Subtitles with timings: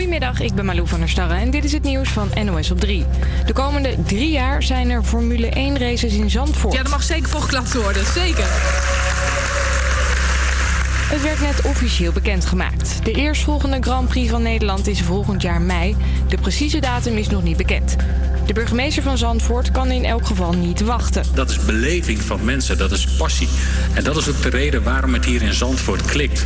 [0.00, 2.80] Goedemiddag, ik ben Malou van der Starre en dit is het nieuws van NOS op
[2.80, 3.04] 3.
[3.46, 6.74] De komende drie jaar zijn er Formule 1 races in Zandvoort.
[6.74, 8.44] Ja, dat mag zeker volgeklapt worden, zeker.
[11.10, 13.04] Het werd net officieel bekendgemaakt.
[13.04, 15.96] De eerstvolgende Grand Prix van Nederland is volgend jaar mei.
[16.28, 17.96] De precieze datum is nog niet bekend.
[18.46, 21.22] De burgemeester van Zandvoort kan in elk geval niet wachten.
[21.34, 23.48] Dat is beleving van mensen, dat is passie.
[23.94, 26.44] En dat is ook de reden waarom het hier in Zandvoort klikt.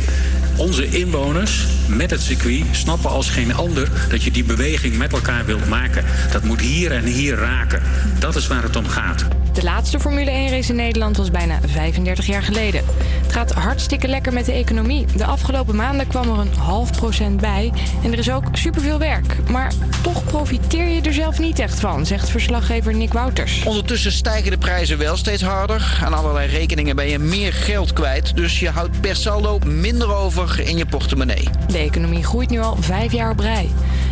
[0.57, 5.45] Onze inwoners met het circuit snappen als geen ander dat je die beweging met elkaar
[5.45, 6.05] wilt maken.
[6.31, 7.81] Dat moet hier en hier raken.
[8.19, 9.25] Dat is waar het om gaat.
[9.53, 12.83] De laatste Formule 1-race in Nederland was bijna 35 jaar geleden.
[13.21, 15.05] Het gaat hartstikke lekker met de economie.
[15.15, 17.71] De afgelopen maanden kwam er een half procent bij.
[18.03, 19.49] En er is ook superveel werk.
[19.49, 23.63] Maar toch profiteer je er zelf niet echt van, zegt verslaggever Nick Wouters.
[23.63, 25.99] Ondertussen stijgen de prijzen wel steeds harder.
[26.03, 28.35] Aan allerlei rekeningen ben je meer geld kwijt.
[28.35, 31.49] Dus je houdt per saldo minder over in je portemonnee.
[31.67, 33.69] De economie groeit nu al vijf jaar op rij.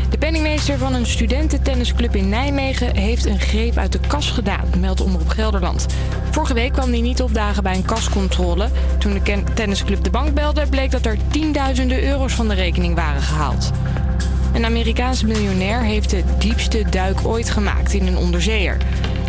[0.10, 5.02] De penningmeester van een studententennisclub in Nijmegen heeft een greep uit de kas gedaan, meldt
[5.02, 5.86] Omroep Gelderland.
[6.32, 8.70] Vorige week kwam hij niet opdagen bij een kascontrole.
[8.98, 13.22] Toen de tennisclub de bank belde, bleek dat er tienduizenden euro's van de rekening waren
[13.22, 13.72] gehaald.
[14.54, 18.78] Een Amerikaanse miljonair heeft de diepste duik ooit gemaakt in een onderzeeër.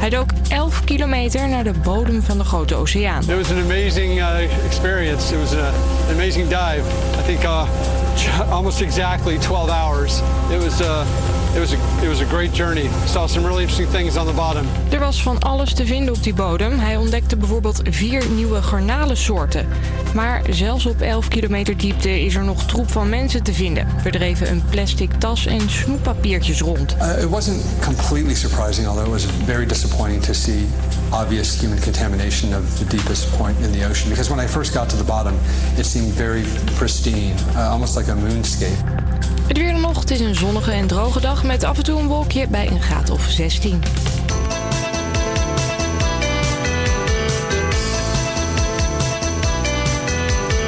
[0.05, 3.21] Hij dook 11 kilometer naar de bodem van de grote oceaan.
[3.21, 5.35] It was an amazing uh, experience.
[5.35, 5.67] It was a,
[6.09, 6.83] an amazing dive.
[7.19, 7.69] I think uh,
[8.57, 10.21] almost exactly 12 hours.
[10.51, 11.07] It was, uh,
[11.55, 12.89] it, was a, it was a great journey.
[13.07, 14.67] Saw some really interesting things on the bottom.
[14.91, 16.79] Er was van alles te vinden op die bodem.
[16.79, 19.67] Hij ontdekte bijvoorbeeld vier nieuwe garnalensoorten.
[20.15, 23.87] Maar zelfs op 11 kilometer diepte is er nog troep van mensen te vinden.
[24.05, 26.97] Er dreven een plastic tas en snoeppapiertjes rond.
[27.01, 30.67] Uh, it wasn't completely surprising, although it was very disappointing to see
[31.13, 34.09] obvious human contamination of the deepest point in the ocean.
[34.09, 35.35] Because when I first got to the bottom,
[35.79, 36.43] it seemed very
[36.77, 39.14] pristine, uh, almost like a moonscape.
[39.47, 40.01] Het weer nog.
[40.01, 42.83] Het is een zonnige en droge dag met af en toe een wolkje bij een
[42.83, 43.83] graad of 16.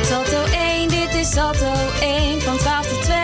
[0.03, 3.17] Salto 1, dit is Salto 1 van 12 tot 2.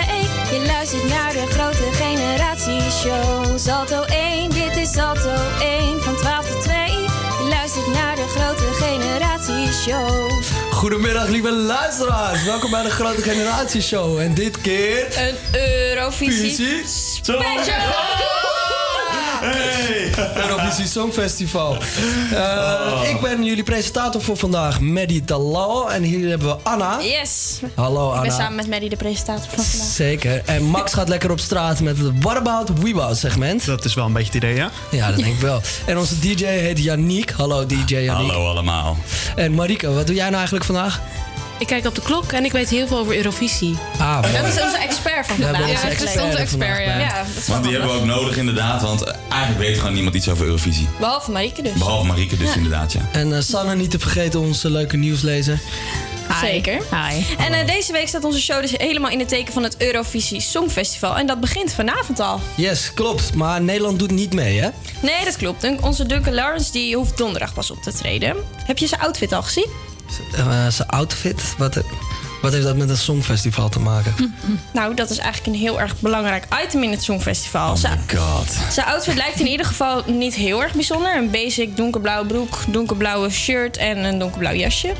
[0.52, 3.58] Je luistert naar de grote generatieshow.
[3.58, 6.76] Salto 1, dit is Salto 1 van 12 tot 2.
[6.76, 10.30] Je luistert naar de grote generatieshow.
[10.82, 12.44] Goedemiddag, lieve luisteraars.
[12.44, 14.18] Welkom bij de Grote Generatieshow.
[14.18, 15.06] En dit keer...
[15.16, 17.42] Een Eurovisie Visie special.
[19.40, 19.81] Hey!
[20.36, 21.76] Eurovisie Songfestival.
[22.32, 25.92] Eh, Ik ben jullie presentator voor vandaag, Maddie Talal.
[25.92, 26.98] En hier hebben we Anna.
[27.02, 27.60] Yes.
[27.74, 28.42] Hallo Ik ben Anna.
[28.42, 29.88] samen met Maddie de presentator van vandaag.
[29.88, 30.42] Zeker.
[30.44, 33.64] En Max gaat lekker op straat met het What About Weebout segment.
[33.66, 34.70] Dat is wel een beetje het idee, ja?
[34.90, 35.60] Ja, dat denk ik wel.
[35.86, 37.30] En onze DJ heet Yannick.
[37.30, 38.30] Hallo DJ Yannick.
[38.30, 38.96] Hallo allemaal.
[39.36, 41.00] En Marika, wat doe jij nou eigenlijk vandaag?
[41.58, 43.76] Ik kijk op de klok en ik weet heel veel over Eurovisie.
[43.98, 44.32] Ah, mooi.
[44.32, 45.60] Dat is onze expert van vandaag.
[45.60, 47.24] dat is Ja, het is expert onze er expert, ja.
[47.34, 50.44] dat Want die hebben we ook nodig inderdaad, want eigenlijk weet gewoon niemand iets over
[50.46, 50.88] Eurovisie.
[50.98, 51.72] Behalve Marieke dus.
[51.72, 52.54] Behalve Marieke dus Ja.
[52.54, 53.08] inderdaad, ja.
[53.12, 55.60] En eh, Sanne, niet te vergeten onze leuke nieuwslezer.
[56.40, 56.72] Zeker.
[56.74, 57.22] Hi.
[57.38, 60.40] En eh, deze week staat onze show dus helemaal in het teken van het Eurovisie
[60.40, 61.16] Songfestival.
[61.18, 62.40] En dat begint vanavond al.
[62.54, 63.34] Yes, klopt.
[63.34, 64.68] Maar Nederland doet niet mee, hè?
[65.02, 65.80] Nee, dat klopt.
[65.80, 68.36] Onze Duncan Lawrence die hoeft donderdag pas op te treden.
[68.64, 69.66] Heb je zijn outfit al gezien?
[70.36, 71.80] Eh, zijn outfit, wat,
[72.42, 74.14] wat heeft dat met een songfestival te maken?
[74.72, 77.72] Nou, dat is eigenlijk een heel erg belangrijk item in het Songfestival.
[77.72, 78.56] Oh my god.
[78.70, 81.16] Zijn outfit lijkt in ieder geval niet heel erg bijzonder.
[81.16, 84.92] Een basic donkerblauwe broek, donkerblauwe shirt en een donkerblauw jasje.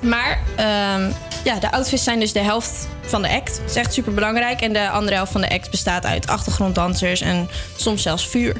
[0.00, 1.10] Maar ehm,
[1.44, 3.56] ja, de outfits zijn dus de helft van de act.
[3.60, 4.60] Dat is echt super belangrijk.
[4.60, 8.56] En de andere helft van de act bestaat uit achtergronddansers en soms zelfs vuur.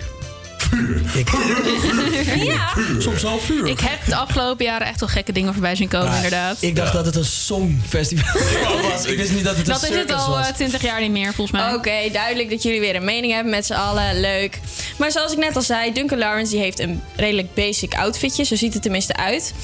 [1.14, 1.28] Ik,
[2.42, 2.68] Ja,
[2.98, 3.66] soms al vuur.
[3.66, 6.56] Ik heb de afgelopen jaren echt wel gekke dingen voorbij zien komen, inderdaad.
[6.60, 8.40] Ik dacht dat het een songfestival
[8.90, 9.04] was.
[9.04, 10.48] Ik wist niet dat het een dat is het al was.
[10.48, 11.74] eh, 20 jaar niet meer, volgens mij.
[11.74, 14.20] oké, duidelijk dat jullie weer een mening hebben met z'n allen.
[14.20, 14.60] Leuk.
[14.98, 18.44] Maar zoals ik net al zei, Duncan Lawrence die heeft een redelijk basic outfitje.
[18.44, 19.54] Zo ziet het tenminste uit.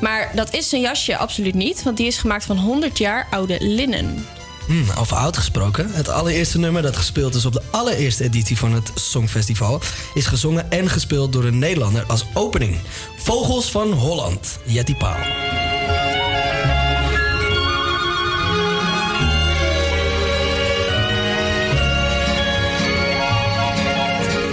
[0.00, 3.56] Maar dat is zijn jasje absoluut niet, want die is gemaakt van 100 jaar oude
[3.60, 4.26] linnen.
[4.68, 5.90] Hmm, over oud gesproken.
[5.92, 9.80] Het allereerste nummer dat gespeeld is op de allereerste editie van het Songfestival...
[10.14, 12.76] is gezongen en gespeeld door een Nederlander als opening.
[13.16, 15.16] Vogels van Holland, Jetty Paal.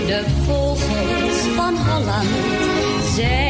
[0.07, 2.29] De vogels van Holland
[3.15, 3.44] zijn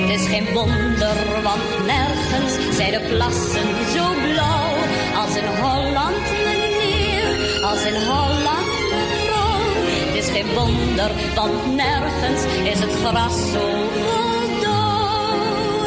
[0.00, 4.74] Het is geen wonder, want nergens zijn de plassen zo blauw
[5.22, 9.60] als in Holland meneer, als in Holland mevrouw.
[10.06, 12.42] Het is geen wonder, want nergens
[12.72, 15.86] is het gras zo vol dauw.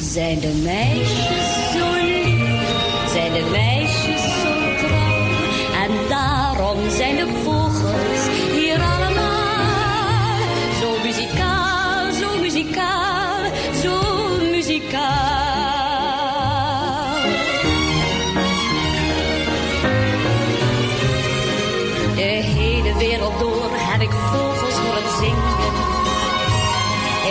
[0.00, 2.33] Zijn de meisjes zo lief,
[14.94, 15.00] De
[22.20, 25.74] hele wereld door heb ik vogels horen zingen.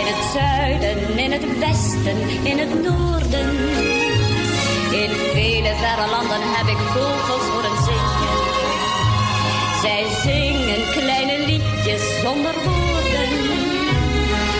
[0.00, 3.48] In het zuiden, in het westen, in het noorden.
[4.90, 8.34] In vele verre landen heb ik vogels horen zingen.
[9.82, 13.30] Zij zingen kleine liedjes zonder woorden.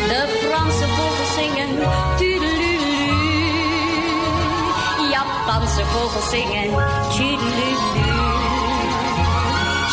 [0.08, 1.70] De Franse vogels zingen
[5.54, 6.70] Japanse vogels zingen
[7.14, 8.10] tudelulu.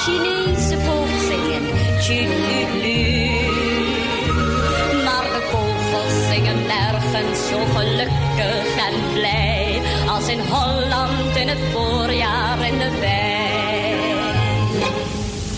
[0.03, 1.65] Chinese vogels zingen
[2.05, 3.01] tudelulu.
[5.05, 12.65] Maar de vogels zingen nergens zo gelukkig en blij als in Holland in het voorjaar
[12.65, 14.11] in de wei.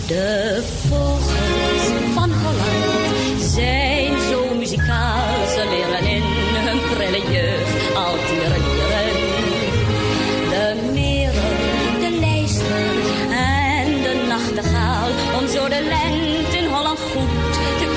[0.08, 6.24] De vogels van Holland zijn zo muzikaal, ze leren in
[6.66, 7.22] hun prille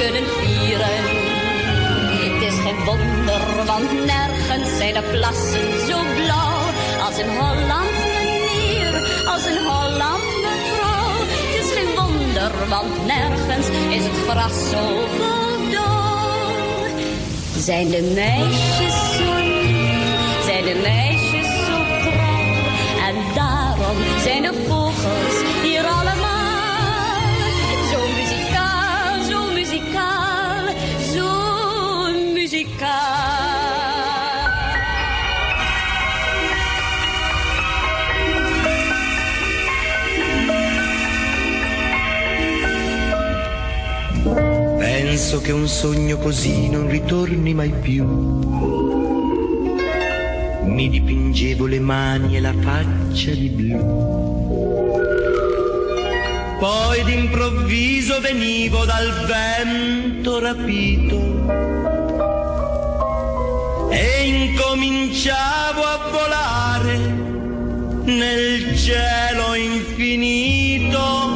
[0.06, 0.14] Het
[2.42, 6.62] is geen wonder, want nergens zijn de plassen zo blauw
[7.06, 8.94] als in Holland, meneer,
[9.26, 11.12] als in Holland, mevrouw.
[11.28, 16.86] Het is geen wonder, want nergens is het gras zo vol dauw.
[17.58, 19.36] Zijn de meisjes zo
[20.46, 21.78] zijn de meisjes zo
[22.10, 22.54] trouw.
[23.08, 25.95] En daarom zijn de vogels hier
[45.28, 48.04] Penso che un sogno così non ritorni mai più.
[50.62, 53.76] Mi dipingevo le mani e la faccia di blu.
[56.60, 61.18] Poi d'improvviso venivo dal vento rapito
[63.90, 66.98] e incominciavo a volare
[68.04, 71.35] nel cielo infinito.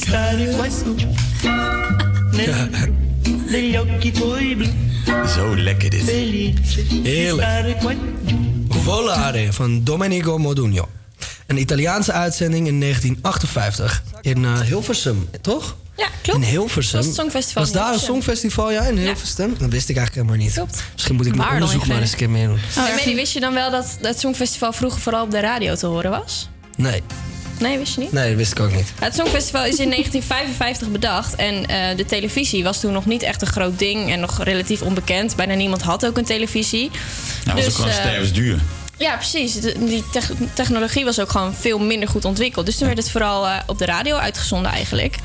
[0.00, 0.50] stare
[3.80, 4.66] occhi tuoi blu.
[5.34, 6.10] Zo lekker dit.
[7.02, 7.76] Heerlijk.
[8.68, 10.88] Volare van Domenico Modugno.
[11.46, 15.76] Een Italiaanse uitzending in 1958 in eh, Hilversum, toch?
[15.96, 16.38] Ja, klopt.
[16.38, 16.96] In Hilversum.
[16.96, 19.56] Was het Songfestival Was daar een songfestival, ja, in Hilversum?
[19.58, 20.82] Dat wist ik eigenlijk helemaal niet.
[20.92, 22.58] Misschien moet ik mijn Waar dan onderzoek maar eens een keer meer doen.
[22.78, 26.10] Oh, wist je dan wel dat het Songfestival vroeger vooral op de radio te horen
[26.10, 26.48] was?
[26.76, 27.02] Nee,
[27.60, 28.12] Nee, wist je niet?
[28.12, 28.92] nee, dat wist ik ook niet.
[29.00, 33.42] Het Songfestival is in 1955 bedacht en eh, de televisie was toen nog niet echt
[33.42, 35.36] een groot ding en nog relatief onbekend.
[35.36, 36.90] Bijna niemand had ook een televisie.
[37.44, 38.58] Nou, was ook Dus, gewoon eh, stervensduur.
[38.96, 39.54] Ja, precies.
[39.54, 42.66] De- die tech- technologie was ook gewoon veel minder goed ontwikkeld.
[42.66, 45.16] Dus toen werd het vooral eh, op de radio uitgezonden eigenlijk.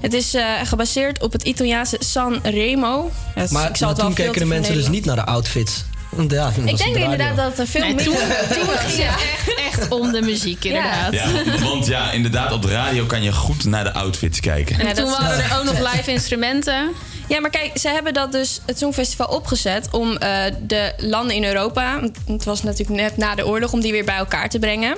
[0.00, 3.10] Het is eh, gebaseerd op het Italiaanse San Remo.
[3.34, 5.84] Maar, ik zal maar het wel toen keken de mensen dus niet naar de outfits.
[6.28, 8.14] Ja, Ik denk inderdaad dat er veel Nee, minder...
[8.14, 11.12] toen, toen ging het echt, echt om de muziek, inderdaad.
[11.12, 11.26] Ja,
[11.60, 14.80] want ja, inderdaad, op de radio kan je goed naar de outfits kijken.
[14.80, 16.92] En toen waren er ook nog live instrumenten.
[17.28, 21.44] Ja, maar kijk, ze hebben dat dus het Songfestival opgezet om eh, de landen in
[21.44, 24.96] Europa, het was natuurlijk net na de oorlog, om die weer bij elkaar te brengen.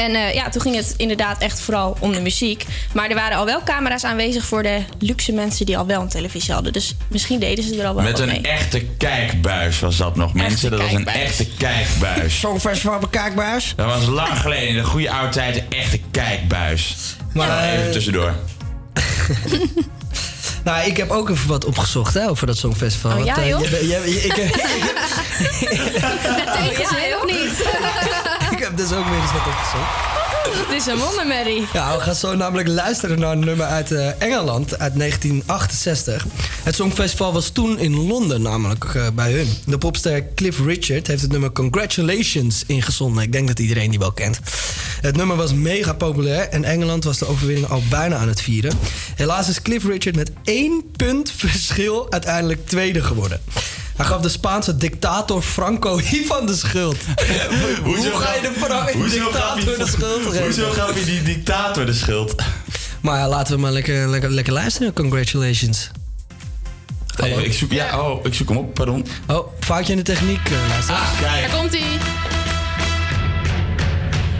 [0.00, 2.64] En eh, ja, toen ging het inderdaad echt vooral om de muziek.
[2.92, 6.08] Maar er waren al wel camera's aanwezig voor de luxe mensen die al wel een
[6.08, 6.72] televisie hadden.
[6.72, 8.40] Dus misschien deden ze er al wel Met wat een mee.
[8.40, 10.70] echte kijkbuis was dat nog, mensen.
[10.70, 12.38] Dat was een echte kijkbuis.
[12.38, 13.72] Songfestival op een kijkbuis?
[13.76, 16.96] Dat was lang geleden, in de goede oude tijd, een echte kijkbuis.
[17.32, 18.34] Maar, Maar eh, even tussendoor.
[20.64, 23.18] Nou, ik heb ook even wat opgezocht hè, over dat Songfestival.
[23.18, 23.60] Oh, ja, eh, joh?
[23.60, 24.32] je je- je- ik,
[27.20, 27.64] of niet?
[28.70, 30.18] Heb dus ook weer eens wat opgezocht.
[30.68, 31.66] Het is een wondermerrie.
[31.72, 36.26] Ja, we gaan zo namelijk luisteren naar een nummer uit eh, Engeland uit 1968.
[36.62, 39.48] Het Songfestival was toen in Londen namelijk eh, bij hun.
[39.66, 43.22] De popster Cliff Richard heeft het nummer Congratulations ingezonden.
[43.22, 44.40] Ik denk dat iedereen die wel kent.
[45.00, 48.78] Het nummer was mega populair en Engeland was de overwinning al bijna aan het vieren.
[49.14, 53.40] Helaas is Cliff Richard met één punt verschil uiteindelijk tweede geworden.
[54.00, 56.96] Hij gaf de Spaanse dictator Franco hiervan de schuld.
[57.84, 60.42] Hoe ga je de Fra- hoezo gaf dictator de je- schuld geven?
[60.42, 62.34] Hoezo gaf je die dictator de schuld?
[63.00, 64.92] Maar ja, laten we maar lekker, lekker, lekker luisteren.
[64.92, 65.90] Congratulations.
[67.16, 69.06] Hey, ik, zoek, ja, oh, ik zoek hem op, pardon.
[69.26, 70.88] Oh, foutje in de techniek, uh.
[70.90, 71.50] Ah, kijk.
[71.50, 71.82] Daar komt hij.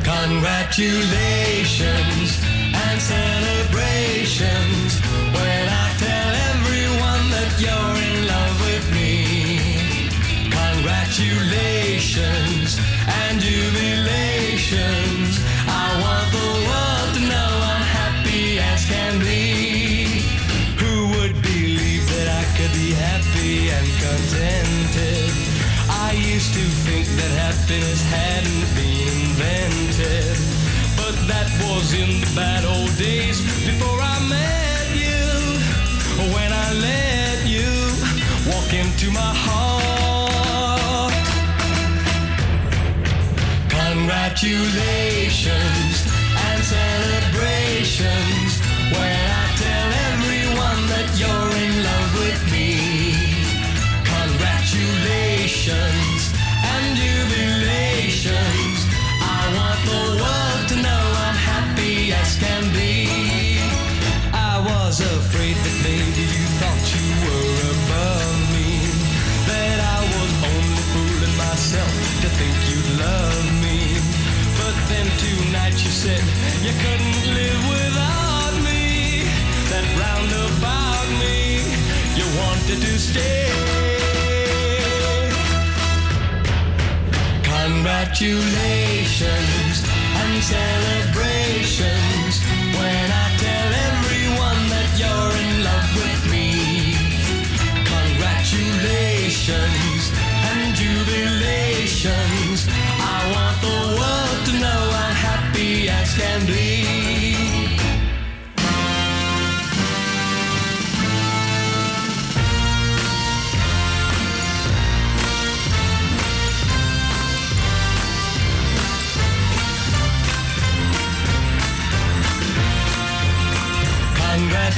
[0.03, 2.33] Congratulations
[2.73, 4.70] and celebrations
[27.71, 30.35] happiness hadn't been invented.
[30.97, 35.57] But that was in the bad old days before I met you.
[36.35, 37.71] When I let you
[38.51, 41.15] walk into my heart.
[43.69, 45.80] Congratulations
[83.01, 83.49] wanted to stay.
[87.43, 89.85] Congratulations
[90.17, 92.10] and celebrations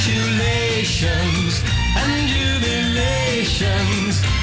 [0.04, 1.62] Congratulations
[1.94, 4.41] and jubilations.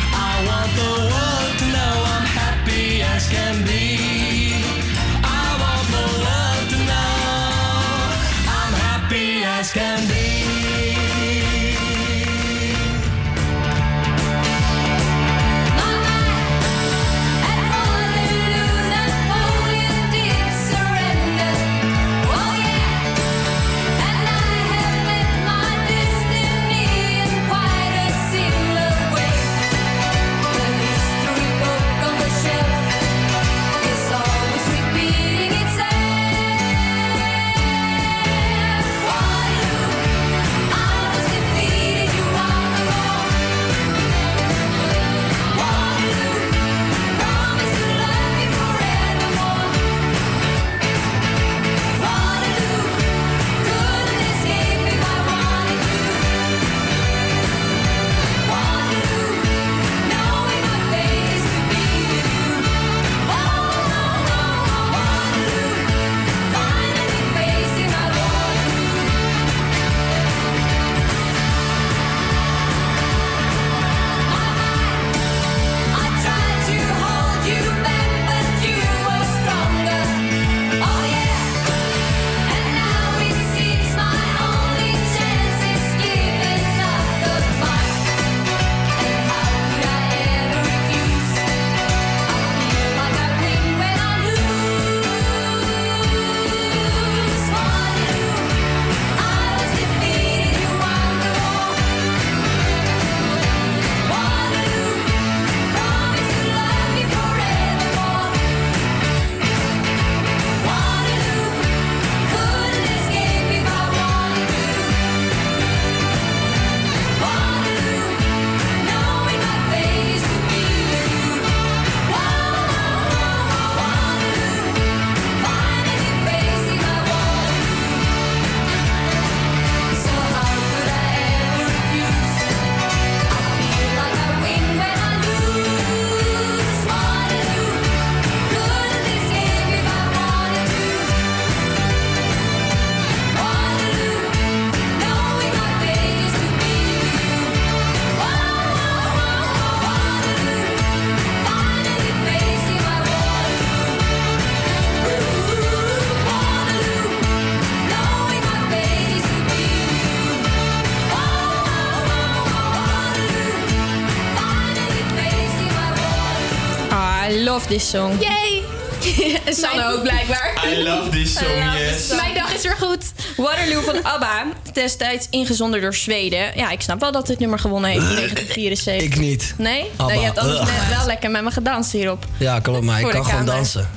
[167.79, 168.21] This song.
[168.21, 168.63] Yay!
[169.61, 170.53] Sanne ook blijkbaar.
[170.65, 171.91] I love this song, love yes.
[171.91, 172.15] this song.
[172.21, 173.11] Mijn dag is weer goed.
[173.37, 176.51] Waterloo van ABBA, destijds ingezonden door Zweden.
[176.55, 179.07] Ja, ik snap wel dat dit nummer gewonnen heeft in 1974.
[179.07, 179.53] Ik niet.
[179.57, 179.81] Nee?
[179.81, 180.05] ABBA.
[180.05, 182.25] Nou, je hebt anders net wel lekker met me gedanst hierop.
[182.37, 183.89] Ja, klopt, maar ik de kan gewoon dansen.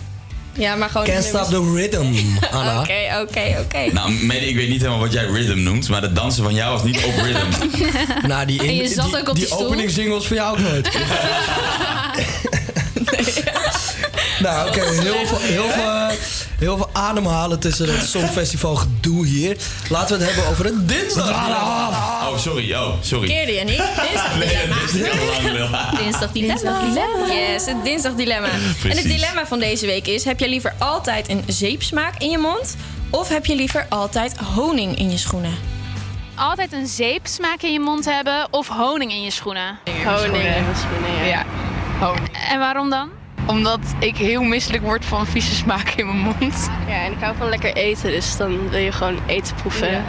[0.53, 1.07] Ja, maar gewoon...
[1.07, 2.15] Can't stop the rhythm,
[2.51, 2.81] Anna.
[2.81, 3.93] Oké, oké, oké.
[3.93, 6.73] Nou, Mede, ik weet niet helemaal wat jij rhythm noemt, maar het dansen van jou
[6.73, 7.77] was niet op rhythm.
[8.29, 10.89] Nou, die, En je in- zat die, ook op die die voor jou ook nooit.
[14.43, 16.17] nou, oké, heel, veel, heel, veel,
[16.59, 19.57] heel veel ademhalen tussen het Songfestival gedoe hier.
[19.89, 21.31] Laten we het hebben over het dinsdag.
[21.31, 23.27] Oh, sorry, oh, sorry.
[23.27, 23.77] Keerde je niet?
[24.09, 24.49] Dinsdag Nee,
[24.93, 25.91] dilemma.
[25.93, 26.05] wel.
[26.05, 27.27] Dinsdag dilemma.
[27.35, 28.49] Yes, het dinsdag dilemma.
[28.83, 32.39] En het dilemma van deze week is: heb je liever altijd een zeepsmaak in je
[32.39, 32.77] mond?
[33.11, 35.55] Of heb je liever altijd honing in je schoenen?
[36.35, 39.79] Altijd een zeepsmaak in je mond hebben of honing in je schoenen?
[40.05, 41.45] Honing in mijn schoenen, ja.
[42.01, 42.29] honing.
[42.51, 43.09] En waarom dan?
[43.47, 46.71] Omdat ik heel misselijk word van vieze smaak in mijn mond.
[46.89, 50.05] Ja, en ik hou van lekker eten, dus dan wil je gewoon eten proeven.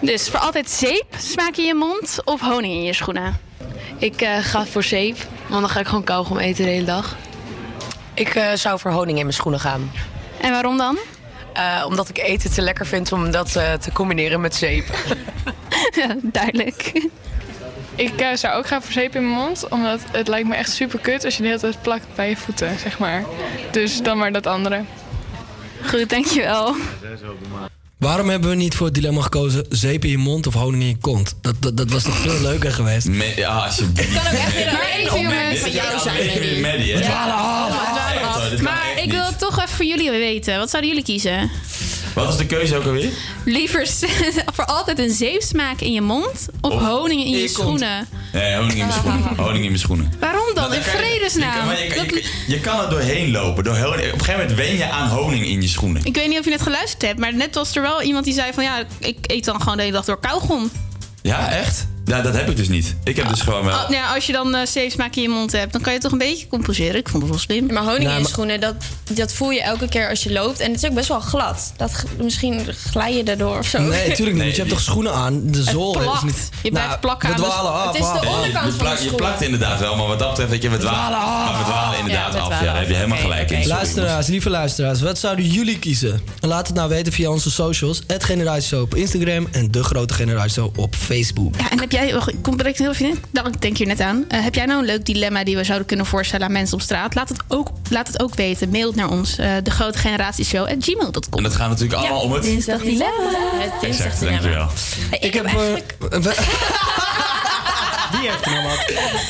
[0.00, 3.40] Dus voor altijd zeepsmaak in je mond of honing in je schoenen?
[3.98, 7.16] Ik eh, ga voor zeep, want dan ga ik gewoon kauwgom eten de hele dag.
[8.14, 9.90] Ik eh, zou voor honing in mijn schoenen gaan.
[10.40, 10.98] En waarom dan?
[11.54, 14.84] Eh, omdat ik eten te lekker vind om dat eh, te combineren met zeep.
[16.00, 17.08] ja, duidelijk.
[17.96, 20.72] Ik eh, zou ook gaan voor zeep in mijn mond, omdat het lijkt me echt
[20.72, 23.24] super kut als je de hele tijd plakt bij je voeten, zeg maar.
[23.70, 24.84] Dus dan maar dat andere.
[25.86, 26.76] Goed, dankjewel.
[27.98, 30.88] Waarom hebben we niet voor het dilemma gekozen zeep in je mond of honing in
[30.88, 31.34] je kont?
[31.40, 33.06] Dat, dat, dat was toch veel leuker geweest?
[33.06, 34.12] Me- ja, alsjeblieft.
[34.12, 36.04] kan ook echt weer jongens.
[36.60, 36.98] Maddie, hè?
[36.98, 38.60] We dwalen af.
[38.60, 40.58] Maar ik wil het toch even voor jullie weten.
[40.58, 41.50] Wat zouden jullie kiezen?
[42.14, 43.10] Wat is de keuze ook alweer?
[43.44, 43.86] Liever
[44.54, 48.08] voor altijd een zeepsmaak in je mond of, Of honing in je, schoenen?
[48.32, 49.36] Nee, honing in mijn schoenen.
[49.44, 50.12] Honing in mijn schoenen.
[50.20, 50.64] Waarom dan?
[50.64, 51.70] In kan je- je vredesnaam.
[51.70, 53.64] Je, kan- je, kan- je kan er doorheen lopen.
[53.64, 56.04] Door honing- op een gegeven moment wen je aan honing in je schoenen.
[56.04, 58.34] Ik weet niet of je net geluisterd hebt, maar net was er wel iemand die
[58.34, 60.70] zei van ja, ik eet dan gewoon de hele dag door kauwgom.
[61.22, 61.86] Ja, echt?
[62.04, 62.96] Ja, dat heb ik dus niet.
[63.04, 63.74] Ik heb dus gewoon wel...
[63.78, 66.12] Oh, nou, als je dan eh zeepsmaak in je mond hebt, dan kan je toch
[66.12, 66.96] een beetje compenseren.
[66.96, 67.66] Ik vond het wel slim.
[67.66, 68.74] Maar honing Nou, in je schoenen, dat,
[69.10, 70.60] dat voel je elke keer als je loopt.
[70.60, 71.72] En het is ook best wel glad.
[71.76, 73.78] Dat, g- misschien glij je daardoor of zo.
[73.80, 74.42] Nee, natuurlijk niet.
[74.44, 75.40] want je hebt toch schoenen aan?
[75.44, 76.22] De zool is plakt.
[76.24, 76.48] niet...
[76.62, 77.86] Je blijft plakken we aan de dwalen af.
[77.86, 78.34] Het is de af, af.
[78.34, 80.78] onderkant je, van plakt, je plakt inderdaad wel, maar wat dat betreft, weet je, we
[80.78, 81.50] dwalen af.
[81.50, 82.60] Maar we dwalen inderdaad Ja, we af.
[82.60, 83.62] Ja, daar heb je helemaal gelijk Oké, in.
[83.62, 86.22] Sorry, Luisteraars, lieve luisteraars, wat zouden jullie kiezen?
[86.40, 88.02] Laat het nou weten via onze socials.
[88.06, 91.54] Het Generatieshow op Instagram en De Grote Generatieshow op Facebook.
[91.58, 93.22] Ja, en heb jij, wacht, ik kom direct heel even in.
[93.32, 94.24] Nou, ik denk hier net aan.
[94.28, 96.80] Eh, heb jij nou een leuk dilemma die we zouden kunnen voorstellen aan mensen op
[96.82, 97.14] straat?
[97.14, 98.70] Laat het ook, laat het ook weten.
[98.70, 99.38] Mail het naar ons.
[99.38, 101.22] eh de grote generatieshow at gmail.com.
[101.36, 102.42] En dat gaat natuurlijk allemaal om het...
[102.42, 103.04] Dinsdag dilemma.
[103.56, 104.40] Het dinsdag Exact, dilemma.
[104.40, 104.68] dankjewel.
[105.10, 105.44] Hey, ik, Ik heb...
[105.44, 105.94] eigenlijk...
[106.10, 106.18] eh,
[108.20, 108.78] Wie heeft er nou wat?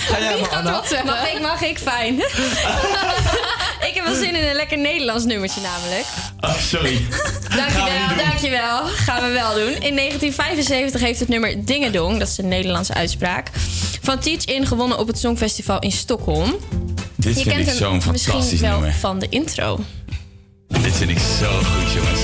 [0.09, 0.70] Ga jij maar, Anna.
[1.05, 1.79] Mag ik, mag ik?
[1.79, 2.16] Fijn.
[3.88, 6.05] ik heb wel zin in een lekker Nederlands nummertje namelijk.
[6.40, 7.01] Oh, sorry.
[7.57, 8.85] Dankjewel, dankjewel.
[8.87, 9.73] Gaan we wel doen.
[9.73, 13.49] In 1975 heeft het nummer Dingedong, dat is de Nederlandse uitspraak,
[14.03, 16.57] van Teach In gewonnen op het Songfestival in Stockholm.
[17.16, 18.92] Dit Je vind kent ik zo'n fantastisch wel nummer.
[18.94, 19.81] van de intro.
[20.68, 22.20] Dit vind ik zo goed, jongens.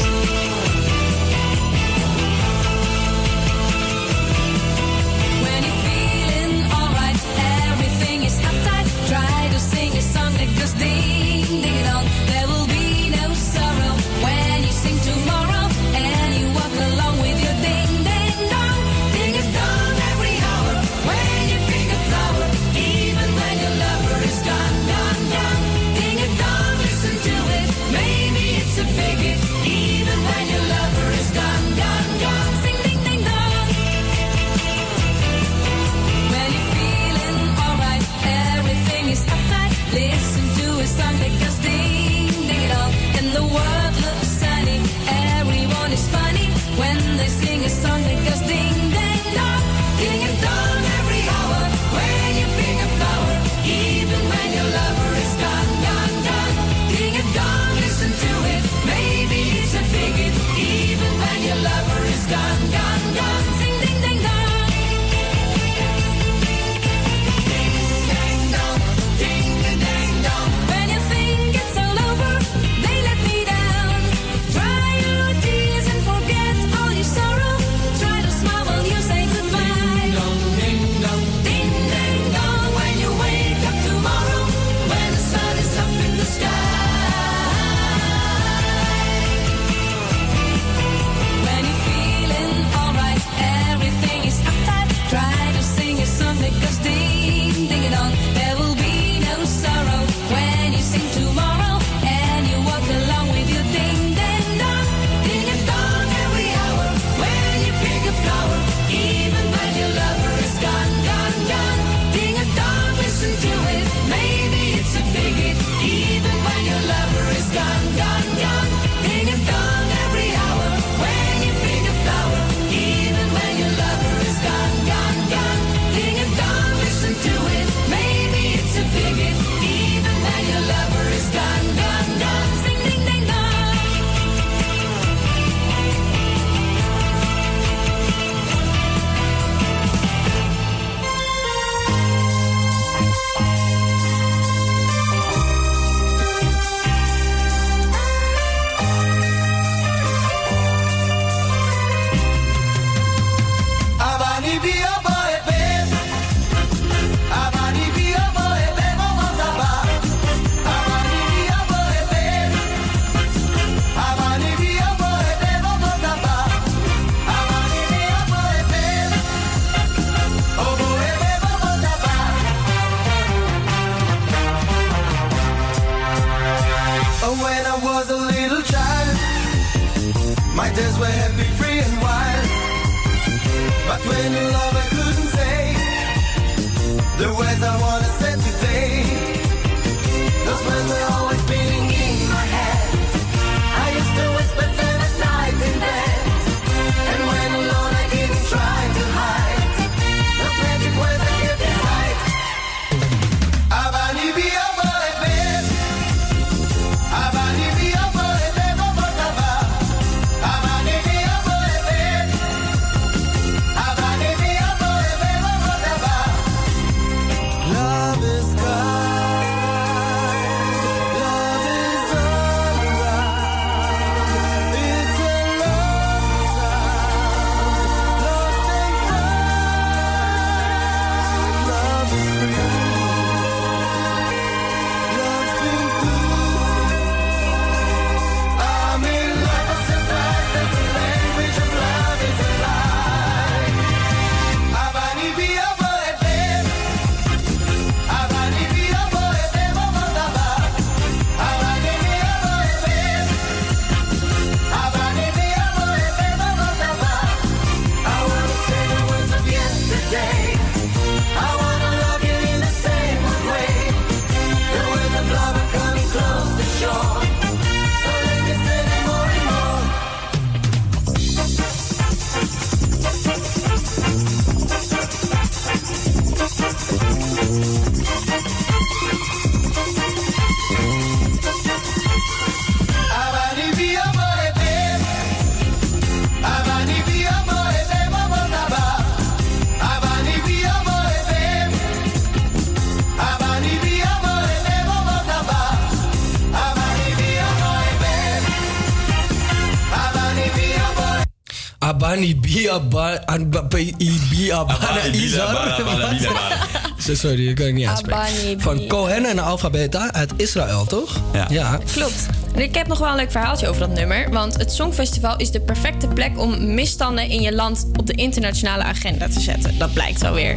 [301.91, 307.17] Abani Bia Ba- Anba- Pe- I- Bia Bana Abani Bila Izar.
[307.17, 308.61] Sorry, dat kan ik niet Abani uitspreken.
[308.61, 308.87] Van Bia.
[308.87, 311.17] Cohen en Alpha Beta uit Israël, toch?
[311.49, 311.79] Ja.
[311.93, 312.27] Klopt.
[312.55, 314.31] En ik heb nog wel een leuk verhaaltje over dat nummer.
[314.31, 318.83] Want het Songfestival is de perfecte plek om misstanden in je land op de internationale
[318.83, 319.79] agenda te zetten.
[319.79, 320.57] Dat blijkt wel weer.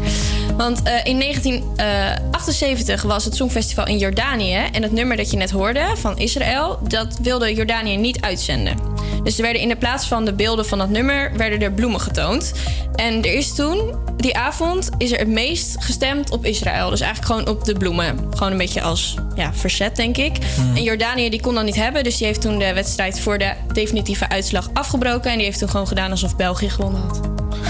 [0.57, 4.57] Want eh, in 1978 was het Songfestival in Jordanië.
[4.71, 8.77] En het nummer dat je net hoorde van Israël, dat wilde Jordanië niet uitzenden.
[9.23, 11.99] Dus er werden in de plaats van de beelden van dat nummer, werden er bloemen
[11.99, 12.53] getoond.
[12.95, 16.89] En er is toen, die avond, is er het meest gestemd op Israël.
[16.89, 18.17] Dus eigenlijk gewoon op de bloemen.
[18.31, 20.37] Gewoon een beetje als ja, verzet, denk ik.
[20.55, 20.75] Hmm.
[20.75, 22.03] En Jordanië die kon dat niet hebben.
[22.03, 25.31] Dus die heeft toen de wedstrijd voor de definitieve uitslag afgebroken.
[25.31, 27.19] En die heeft toen gewoon gedaan alsof België gewonnen had.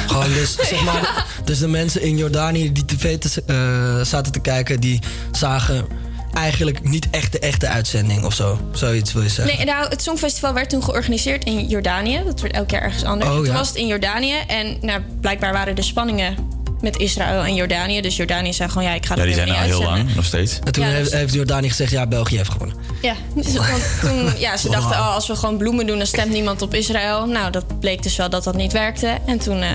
[0.07, 4.39] Gewoon dus, zeg maar, dus de mensen in Jordanië die tv te, eh, zaten te
[4.39, 4.99] kijken, die
[5.31, 5.85] zagen
[6.33, 8.59] eigenlijk niet echt de echte uitzending of zo.
[8.71, 9.55] Zoiets wil je zeggen.
[9.57, 12.21] Nee, nou, het Songfestival werd toen georganiseerd in Jordanië.
[12.25, 13.31] Dat werd elk jaar ergens anders.
[13.31, 14.35] Oh, toen was het in Jordanië.
[14.47, 16.35] En nou, blijkbaar waren er spanningen
[16.83, 18.01] met Israël en Jordanië.
[18.01, 19.89] Dus Jordanië zei gewoon, ja, ik ga Ja, dat die zijn al heel uitzenden.
[20.05, 20.59] lang, nog steeds.
[20.63, 22.75] En toen Ja, heeft, dus- heeft Jordanië gezegd, ja, België heeft gewonnen.
[23.01, 26.31] Ja, dus, want toen, ja, ze dachten, oh, als we gewoon bloemen doen, dan stemt
[26.31, 27.25] niemand op Israël.
[27.25, 29.17] Nou, dat bleek dus wel dat dat niet werkte.
[29.25, 29.69] En toen eh,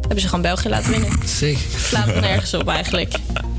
[0.00, 1.10] hebben ze gewoon België laten winnen.
[1.24, 1.58] Sick.
[1.88, 3.14] Slaat er nergens op eigenlijk.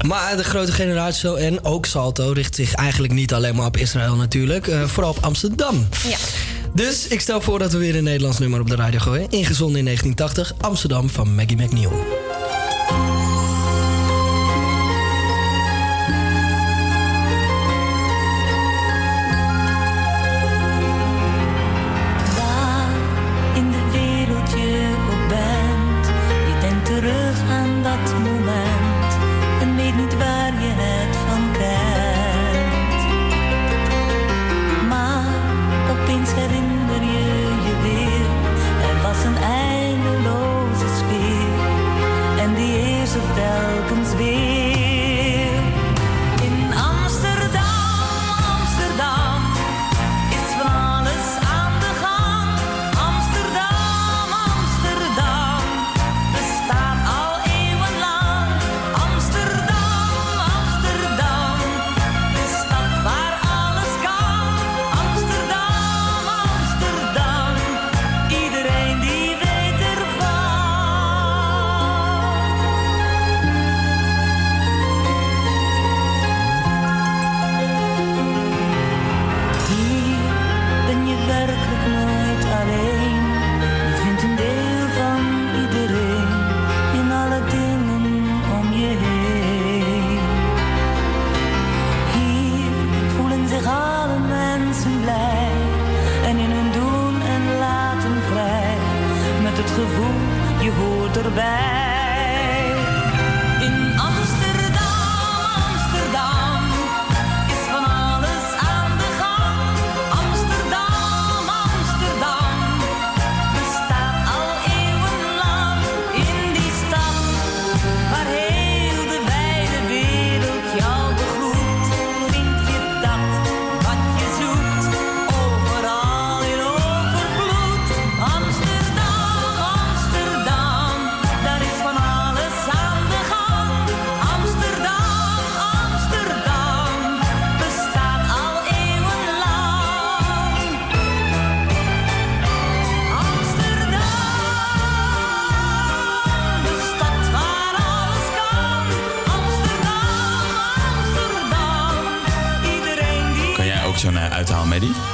[0.05, 4.15] Maar de grote generatie en ook Salto richt zich eigenlijk niet alleen maar op Israël
[4.15, 4.67] natuurlijk.
[4.67, 5.87] eh, vooral op Amsterdam.
[6.07, 6.17] Ja.
[6.75, 9.29] Dus ik stel voor dat we weer een Nederlands nummer op de radio gooien.
[9.29, 11.91] Ingezonden in 1980, Amsterdam van Maggie McNeil.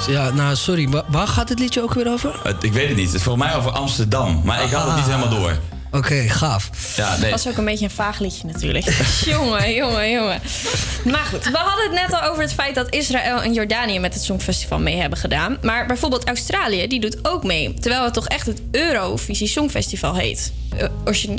[0.07, 2.39] Ja, nou sorry, wa- waar gaat het liedje ook weer over?
[2.43, 3.05] Het- ik weet het niet.
[3.05, 4.41] Het is volgens mij over Amsterdam.
[4.43, 5.11] Maar ik had het niet Ah.
[5.15, 5.57] helemaal door.
[5.91, 6.69] Oké, gaaf.
[6.95, 7.31] Ja, nee.
[7.31, 8.85] was ook een beetje een vaag liedje natuurlijk.
[9.25, 10.41] jongen, jongen, jongen.
[11.03, 14.13] Maar goed, we hadden het net al over het feit dat Israël en Jordanië met
[14.13, 15.57] het Songfestival mee hebben gedaan.
[15.61, 17.73] Maar bijvoorbeeld Australië, die doet ook mee.
[17.73, 20.51] Terwijl het toch echt het Eurovisie Songfestival heet.
[20.77, 20.85] Eh,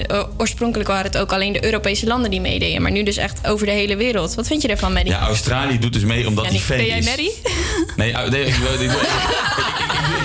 [0.06, 2.82] eh, oorspronkelijk waren het ook alleen de Europese landen die meededen.
[2.82, 4.34] Maar nu dus echt over de hele wereld.
[4.34, 5.12] Wat vind je ervan, Maddie?
[5.12, 7.00] Ja, Australië doet dus mee omdat Ja, die niet- fan ben jij.
[7.02, 7.32] Maddie?
[7.96, 8.08] Nee,
[8.46, 9.00] ik, wil-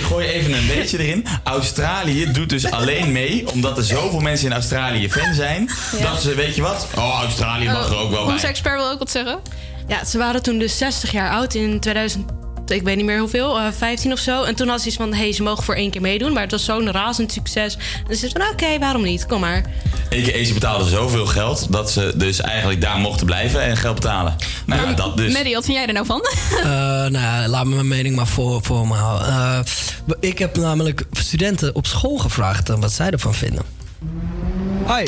[0.06, 1.26] gooi even een beetje erin.
[1.44, 5.70] Australië doet dus alleen mee omdat er zoveel mensen in Australië fan zijn.
[5.98, 6.12] Ja.
[6.12, 6.88] Dat ze, weet je wat?
[6.96, 8.34] Oh, Australië mag er ook wel bij.
[8.34, 9.40] Onze expert wil ook wat zeggen.
[9.88, 12.45] Ja, ze waren toen dus 60 jaar oud in 2000.
[12.68, 14.44] Ik weet niet meer hoeveel, eh 15 of zo.
[14.44, 16.34] En toen had ze iets van: hé, hey, ze mogen voor één keer meedoen.
[16.34, 17.78] Maar het was zo'n razend succes.
[18.08, 19.26] En ze zei: van, oké, waarom niet?
[19.26, 19.66] Kom maar.
[20.10, 24.36] EKE, ze betaalden zoveel geld dat ze dus eigenlijk daar mochten blijven en geld betalen.
[24.66, 25.34] Nou ja, dat dus.
[25.54, 26.22] Wat vind jij er nou van?
[26.58, 29.28] Eh, nou ja, laat me mijn mening maar voor, voor me houden.
[29.28, 29.60] Eh,
[30.30, 33.64] Ik heb namelijk studenten op school gevraagd wat zij ervan vinden.
[34.86, 35.06] Hoi.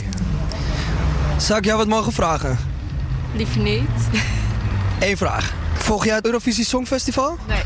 [1.38, 2.58] Zou ik jou wat mogen vragen?
[3.36, 3.90] Liever niet.
[5.00, 5.54] Eén vraag.
[5.74, 7.38] Volg jij het Eurovisie Songfestival?
[7.48, 7.62] Nee.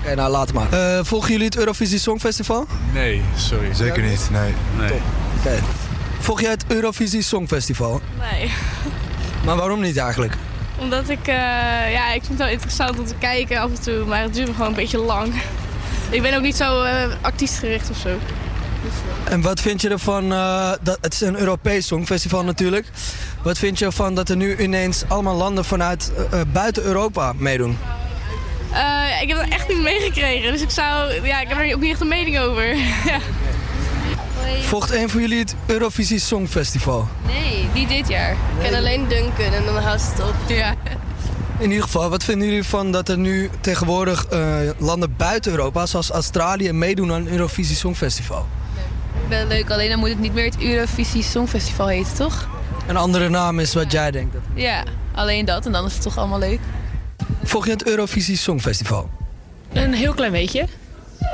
[0.00, 0.72] Oké, nou laat maar.
[0.72, 2.66] Eh, volgen jullie het Eurovisie Songfestival?
[2.92, 3.74] Nee, sorry.
[3.74, 4.54] Zeker niet, nee.
[4.78, 5.00] nee.
[5.38, 5.62] Oké.
[6.18, 8.00] Volg jij het Eurovisie Songfestival?
[8.18, 8.50] Nee.
[9.44, 10.34] Maar waarom niet eigenlijk?
[10.78, 11.34] Omdat ik, eh,
[11.92, 14.46] ja, ik vind het wel interessant om te kijken af en toe, maar het duurt
[14.48, 15.34] me gewoon een beetje lang.
[16.10, 18.08] Ik ben ook niet zo eh, artiestgericht of zo.
[19.24, 22.86] En wat vind je ervan, eh, dat, het is een Europees Songfestival natuurlijk.
[23.42, 27.32] Wat vind je ervan dat er nu ineens allemaal landen vanuit eh, eh, buiten Europa
[27.36, 27.78] meedoen?
[28.72, 31.80] Eh, ik heb het echt niet meegekregen, dus ik zou, ja, ik heb er ook
[31.80, 32.76] niet echt een mening over.
[33.10, 33.20] ja.
[34.60, 37.08] Volgt een van jullie het Eurovisie Songfestival?
[37.26, 38.30] Nee, niet dit jaar.
[38.30, 40.34] Ik ken alleen Duncan en dan houdt het op.
[40.46, 40.74] Ja.
[41.58, 45.86] In ieder geval, wat vinden jullie van dat er nu tegenwoordig eh, landen buiten Europa,
[45.86, 48.46] zoals Australië, meedoen aan het Eurovisie Songfestival?
[49.30, 52.48] Wel leuk, alleen dan moet het niet meer het Eurovisie Songfestival heten, toch?
[52.86, 54.36] Een andere naam is wat jij denkt.
[54.54, 56.60] Ja, alleen dat en dan is het toch allemaal leuk.
[57.42, 59.10] Volg je het Eurovisie Songfestival?
[59.72, 60.66] Een heel klein beetje.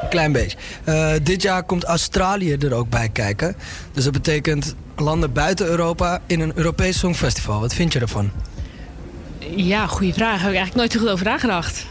[0.08, 0.56] Klein beetje.
[0.84, 3.56] Eh, dit jaar komt Australië er ook bij kijken.
[3.92, 7.60] Dus dat betekent landen buiten Europa in een Europees Songfestival.
[7.60, 8.30] Wat vind je ervan?
[9.54, 10.30] Ja, goede vraag.
[10.30, 11.86] Daar heb ik eigenlijk nooit zo goed over nagedacht.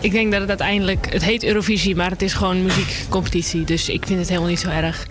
[0.00, 1.12] Ik denk dat het uiteindelijk...
[1.12, 3.64] Het heet Eurovisie, maar het is gewoon muziekcompetitie.
[3.64, 5.06] Dus ik vind het helemaal niet zo erg.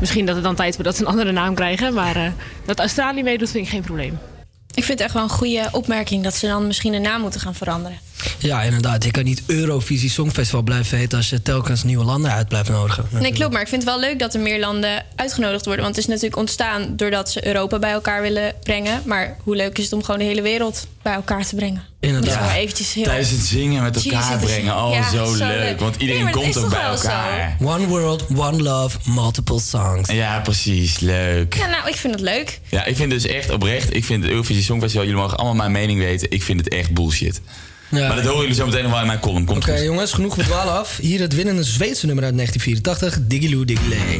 [0.00, 1.94] Misschien dat het dan tijd wordt dat ze een andere naam krijgen.
[1.94, 2.26] Maar eh,
[2.64, 4.18] dat Australië meedoet vind ik geen probleem.
[4.74, 7.40] Ik vind het echt wel een goede opmerking dat ze dan misschien de naam moeten
[7.40, 7.98] gaan veranderen.
[8.38, 9.04] Ja, inderdaad.
[9.04, 13.06] Je kan niet Eurovisie Songfestival blijven heten als je telkens nieuwe landen uit blijft nodigen.
[13.10, 13.52] Nee, klopt.
[13.52, 15.84] Maar ik vind het wel leuk dat er meer landen uitgenodigd worden.
[15.84, 19.02] Want het is natuurlijk ontstaan doordat ze Europa bij elkaar willen brengen.
[19.04, 21.82] Maar hoe leuk is het om gewoon de hele wereld bij elkaar te brengen?
[22.00, 22.54] Inderdaad.
[22.56, 23.04] Eventjes heel...
[23.04, 24.76] Tijdens het zingen met elkaar brengen.
[24.76, 25.58] Oh, Ja, zo, zo leuk.
[25.58, 25.80] leuk.
[25.80, 26.86] Want iedereen Nee, komt ook bij zo?
[26.86, 27.56] elkaar.
[27.60, 30.10] One world, one love, multiple songs.
[30.10, 30.98] Ja, precies.
[30.98, 31.54] Leuk.
[31.54, 32.60] Ja, nou, ik vind het leuk.
[32.68, 35.72] Ja, ik vind dus echt oprecht, ik vind het Eurovisie Songfestival, jullie mogen allemaal mijn
[35.72, 37.40] mening weten, ik vind het echt bullshit.
[37.94, 38.06] Ja.
[38.06, 39.48] maar dat horen jullie zo meteen nog wel in mijn column.
[39.48, 40.96] Oké jongens, genoeg met dwalen af.
[40.96, 44.18] Hier het winnende Zweedse nummer uit 1984, Digiloo Digiley.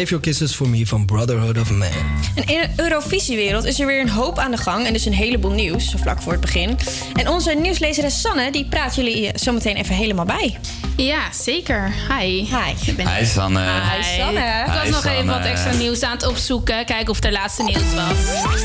[0.00, 1.88] Save Your Kisses for Me van Brotherhood of Man.
[2.34, 5.12] En in de Eurovisiewereld is er weer een hoop aan de gang en dus een
[5.12, 6.78] heleboel nieuws, zo vlak voor het begin.
[7.14, 10.58] En onze nieuwslezeres Sanne, die praat jullie zometeen even helemaal bij.
[10.96, 11.92] Ja, zeker.
[12.18, 12.26] Hi.
[12.26, 12.74] Hi.
[12.86, 13.60] Ik ben Hi Sanne.
[13.60, 14.64] Hi, Sanne.
[14.66, 16.84] Ik was Hi, nog even wat extra nieuws aan het opzoeken.
[16.84, 18.60] Kijken of er laatste nieuws was.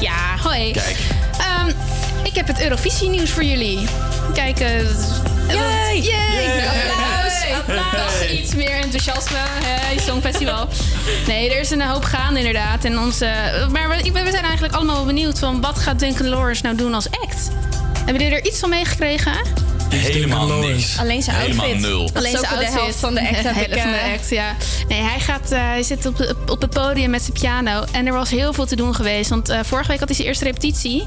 [0.00, 0.72] Ja, hoi.
[0.72, 0.96] Kijk.
[1.38, 1.68] Ehm,
[2.22, 3.78] ik heb het Eurovisie nieuws voor jullie.
[4.34, 4.80] Kijk, eh,
[5.48, 6.00] Yay!
[6.00, 7.17] Yay!
[7.68, 9.36] Is iets meer enthousiasme.
[9.38, 10.68] Hey, Songfestival.
[11.26, 12.84] Nee, er is een hoop gaande inderdaad.
[12.84, 13.30] En onze,
[13.70, 16.94] maar we, we zijn eigenlijk allemaal wel benieuwd van wat gaat Duncan Lawrence nou doen
[16.94, 17.48] als act?
[18.04, 19.32] Hebben jullie er iets van meegekregen?
[19.94, 20.98] Helemaal niks.
[20.98, 21.82] Alleen zijn Helemaal outfit.
[21.82, 22.10] nul.
[22.14, 24.30] Alleen zijn zijn de helft van de act heb helft ik, van de eh, act,
[24.30, 24.56] ja.
[24.88, 27.84] Nee, hij, gaat, eh, hij zit op, op het podium met zijn piano.
[27.92, 29.30] En er was heel veel te doen geweest.
[29.30, 31.06] Want eh, vorige week had hij zijn eerste repetitie.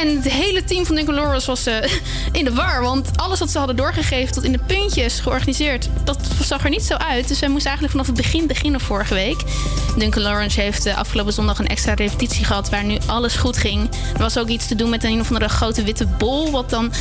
[0.00, 1.74] En het hele team van Lawrence was eh,
[2.38, 2.82] in de war.
[2.82, 5.88] Want alles wat ze hadden doorgegeven tot in de puntjes georganiseerd...
[6.04, 7.28] dat zag er niet zo uit.
[7.28, 9.42] Dus hij moest eigenlijk vanaf het begin beginnen vorige week.
[9.96, 12.70] Duncan Lawrence heeft eh, afgelopen zondag een extra repetitie gehad...
[12.70, 13.88] waar nu alles goed ging.
[14.14, 16.50] Er was ook iets te doen met een of andere grote witte bol...
[16.50, 16.92] wat dan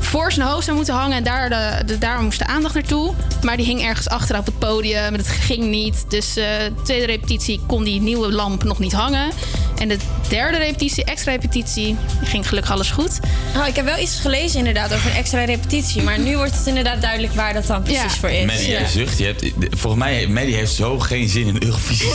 [0.00, 1.16] voor zijn hoofd zou moeten hangen.
[1.16, 1.48] En daar,
[1.86, 3.14] de, daar moest de aandacht naartoe.
[3.42, 5.14] Maar die hing ergens achter op het podium.
[5.14, 6.04] Het ging niet.
[6.08, 9.30] Dus eh, de tweede repetitie kon die nieuwe lamp nog niet hangen.
[9.78, 9.98] En de
[10.32, 13.18] derde repetitie, extra repetitie, ging gelukkig alles goed.
[13.56, 16.02] Oh, ik heb wel iets gelezen inderdaad over een extra repetitie.
[16.02, 18.44] Maar nu wordt het inderdaad duidelijk waar dat dan precies voor is.
[18.46, 18.86] Maddie, jij Ja.
[18.88, 19.18] zucht.
[19.18, 22.10] Je hebt, volgens mij, Maddie heeft zo geen zin in Eurovisie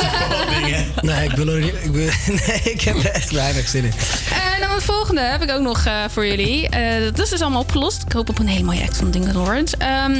[0.60, 0.86] dingen.
[1.00, 2.10] Nee, ik, wil er, niet- ik, wil-
[2.46, 3.92] nee, ik heb er echt weinig zin in.
[4.54, 6.68] En dan het volgende heb ik ook nog eh, voor jullie.
[6.68, 8.02] Eh, dat is dus allemaal opgelost.
[8.06, 9.76] Ik hoop op een hele mooie act van Duncan Lawrence.
[9.76, 10.14] Ehm,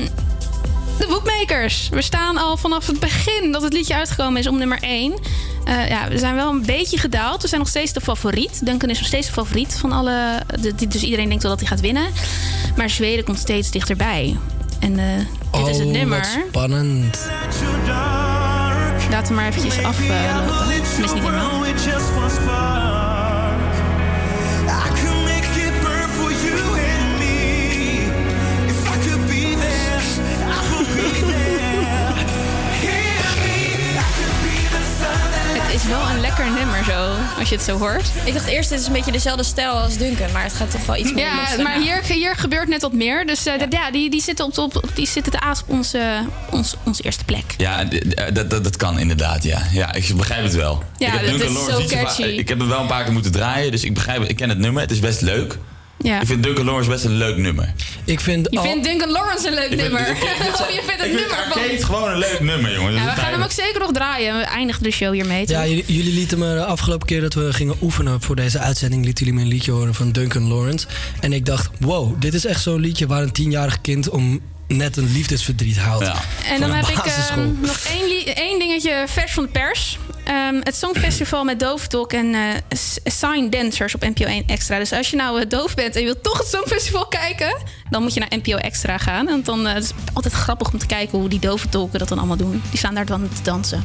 [0.99, 1.89] de Bookmakers.
[1.91, 5.15] We staan al vanaf het begin dat het liedje uitgekomen is om nummer 1.
[5.65, 7.43] Ja, we zijn wel een beetje gedaald.
[7.43, 8.67] We zijn nog steeds de favoriet.
[8.67, 10.43] Duncan is nog steeds de favoriet van alle...
[10.61, 12.07] de- dus iedereen denkt wel dat hij gaat winnen.
[12.77, 14.37] Maar Zweden komt steeds dichterbij.
[14.81, 15.05] En eh,
[15.53, 16.19] dit is het Oh, nummer.
[16.19, 17.19] wat spannend.
[19.11, 20.01] Laten we maar eventjes af.
[20.01, 20.09] eh.
[21.01, 21.61] Mis niet helemaal.
[35.83, 38.05] Is wel een lekker nummer zo, als je het zo hoort.
[38.25, 40.33] Ik dacht eerst, dit is een beetje dezelfde stijl als Duncan.
[40.33, 41.25] Maar het gaat toch wel iets meer.
[41.25, 43.27] Ja, maar hier, hier gebeurt net wat meer.
[43.27, 43.91] Dus eh, ja.
[43.91, 47.55] die, die zitten, op, op, die zitten te aas op onze, ons, onze eerste plek.
[47.57, 49.63] Ja, d- d- dat, dat, dat kan inderdaad, ja.
[49.73, 50.83] Ja, ik begrijp het wel.
[50.97, 52.23] Ja, ik heb dat Duncan is Lawrence zo niet zo vaak- catchy.
[52.23, 54.31] Ik heb hem wel een paar keer moeten draaien, dus ik begrijp het.
[54.31, 55.59] Ik ken het nummer, het is best leuk.
[56.03, 56.21] Ja.
[56.21, 57.73] Ik vind Duncan Lawrence best een leuk nummer.
[58.05, 60.01] Ik vind Je vindt Duncan Lawrence een leuk Ik vind- nummer.
[60.11, 61.63] ik- ik vind- Oh, je vindt het ik vind nummer van...
[61.63, 62.93] Arcade gewoon een leuk nummer, jongen.
[62.93, 64.37] Ja, Dat we gaan hem ook zeker nog draaien.
[64.39, 65.47] We eindigen de show hiermee.
[65.47, 65.57] toch?
[65.57, 69.05] Ja, jullie, jullie lieten me de afgelopen keer dat we gingen oefenen voor deze uitzending,
[69.05, 70.87] lieten jullie me een liedje horen van Duncan Lawrence.
[71.21, 74.97] En ik dacht, wow, dit is echt zo'n liedje waar een tienjarig kind om net
[74.97, 76.11] een liefdesverdriet houdt.
[76.51, 77.55] En dan heb ik eh, basisschool.
[77.61, 79.99] nog één, één dingetje vers van de pers.
[80.33, 82.35] Ehm, het Songfestival met Doofdok en
[82.69, 84.79] S- Sign Dancers op NPO 1 Extra.
[84.79, 87.57] Dus als je nou eh, doof bent en je wilt toch het Songfestival kijken...
[87.91, 89.27] dan moet je naar NPO Extra gaan.
[89.27, 92.09] Want dan eh, het is altijd grappig om te kijken hoe die dove tolken dat
[92.09, 92.63] dan allemaal doen.
[92.71, 93.85] Die staan daar dan te dansen.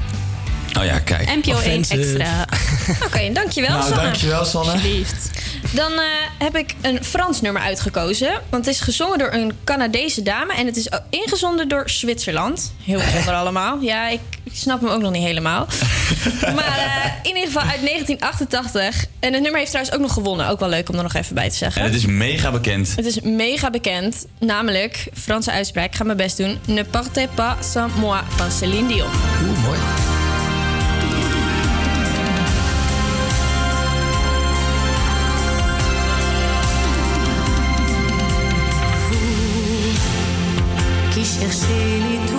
[0.77, 1.35] Oh ja, kijk.
[1.35, 2.45] NPO 1 Extra.
[3.05, 4.01] Oké, dankjewel Nou, Sanne.
[4.01, 4.71] dankjewel, Sanne.
[4.71, 5.29] Alsjeblieft.
[5.71, 5.99] Dan eh,
[6.37, 8.41] heb ik een Frans nummer uitgekozen.
[8.49, 10.53] Want het is gezongen door een Canadese dame.
[10.53, 12.73] En het is ingezonden door Zwitserland.
[12.83, 13.77] Heel bijzonder allemaal.
[13.81, 15.67] Ja, ik ik snap hem ook nog niet helemaal.
[16.41, 19.05] maar eh, in ieder geval uit 1988.
[19.19, 20.47] En het nummer heeft trouwens ook nog gewonnen.
[20.47, 21.81] Ook wel leuk om er nog even bij te zeggen.
[21.81, 22.93] En het is mega bekend.
[22.95, 26.59] Het is mega bekend, namelijk, Franse uitspraak, ik ga mijn best doen.
[26.65, 29.09] Ne partez pas sans moi van Céline Dion.
[29.47, 29.77] Oeh, mooi.
[41.37, 42.36] Qui cherchez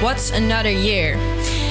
[0.00, 1.16] What's Another Year.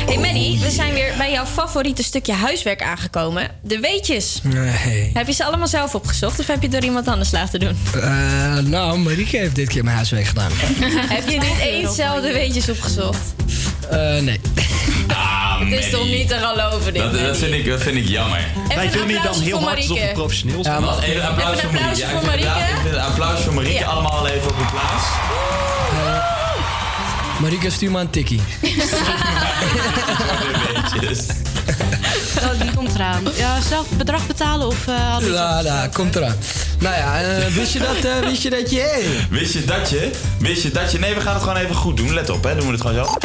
[0.05, 3.49] Hey Maddie, we zijn weer bij jouw favoriete stukje huiswerk aangekomen.
[3.61, 4.39] De weetjes.
[4.43, 5.11] Nee.
[5.13, 7.77] Heb je ze allemaal zelf opgezocht of heb je het door iemand anders laten doen?
[7.95, 10.51] Eh, nou, Marieke heeft dit keer mijn huiswerk gedaan.
[11.15, 13.33] heb je niet eens zelf de weetjes opgezocht?
[13.89, 14.39] Eh, nee.
[15.07, 18.07] Ah, Het is toch niet te geloven dit, Dat, dat, vind ik, dat vind ik
[18.07, 18.45] jammer.
[18.67, 20.09] Even een applausje voor Marieke.
[20.13, 21.99] professioneel Ja, maar even een applaus Even voor Marieke.
[21.99, 22.59] Ja, applausje ik voor Marieke.
[22.59, 23.79] Ik vind een applaus voor Marieke.
[23.79, 23.85] Ja.
[23.85, 25.05] Allemaal even op de plaats.
[27.39, 28.41] Marieke, stuur maar een tikkie.
[32.43, 33.23] Oh, die komt eraan.
[33.35, 34.87] Ja, zelf bedrag betalen of...
[34.87, 36.35] eh had iets Ja, nou, komt eraan.
[36.79, 38.79] Nou ja, eh, wist je dat, eh, wist je dat je...
[38.79, 39.27] hey.
[39.29, 40.11] Wist je dat je?
[40.39, 40.99] Wist je dat je?
[40.99, 42.13] Nee, we gaan het gewoon even goed doen.
[42.13, 42.55] Let op, hè.
[42.55, 43.17] Doen we het gewoon zo.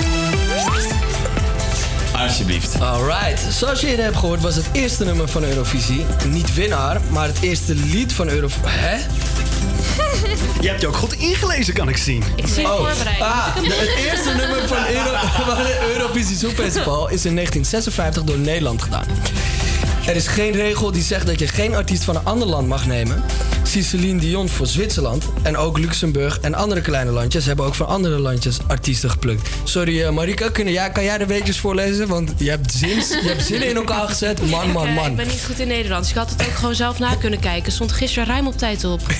[2.18, 2.80] Alsjeblieft.
[2.80, 7.26] Alright, zoals je eerder hebt gehoord was het eerste nummer van Eurovisie niet winnaar, maar
[7.26, 8.68] het eerste lied van Eurovisie.
[8.68, 8.96] Hè?
[10.60, 12.22] Je hebt je ook goed ingelezen, kan ik zien.
[12.36, 13.20] Ik voorbereid.
[13.20, 17.34] Ah, ik de- hem- het eerste nummer van, Euro, van het Eurovisie Songfestival is in
[17.40, 19.04] 1956 door Nederland gedaan.
[20.06, 22.86] Er is geen regel die zegt dat je geen artiest van een ander land mag
[22.86, 23.22] nemen.
[23.62, 28.18] Celine Dion voor Zwitserland en ook Luxemburg en andere kleine landjes hebben ook van andere
[28.18, 29.48] landjes artiesten geplukt.
[29.64, 32.08] Sorry uh, Marika, kun jij, kan jij de weetjes voorlezen?
[32.08, 34.50] Want je hebt, zins, je hebt zinnen in elkaar gezet.
[34.50, 35.10] Man, man, Eh, man.
[35.10, 36.10] ik ben niet goed in Nederlands.
[36.10, 37.72] Ik had het ook gewoon zelf na kunnen kijken.
[37.72, 39.00] Stond gisteren ruim op tijd op.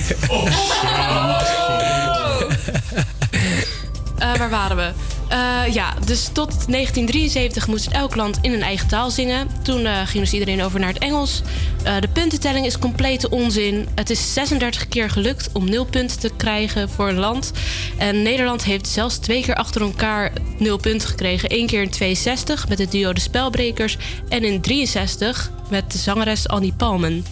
[4.17, 4.91] Eh, waar waren we?
[5.27, 9.47] Eh, ja, dus tot 1973 moest elk land in een eigen taal zingen.
[9.61, 11.41] Toen eh, ging dus iedereen over naar het Engels.
[11.83, 13.87] Eh, de puntentelling is complete onzin.
[13.95, 17.51] Het is 36 keer gelukt om nul punten te krijgen voor een land.
[17.97, 21.53] En Nederland heeft zelfs twee keer achter elkaar nul punten gekregen.
[21.53, 23.97] Eén keer in 62 met het duo De Spelbrekers.
[24.29, 27.25] En in 63 met de zangeres Annie Palmen.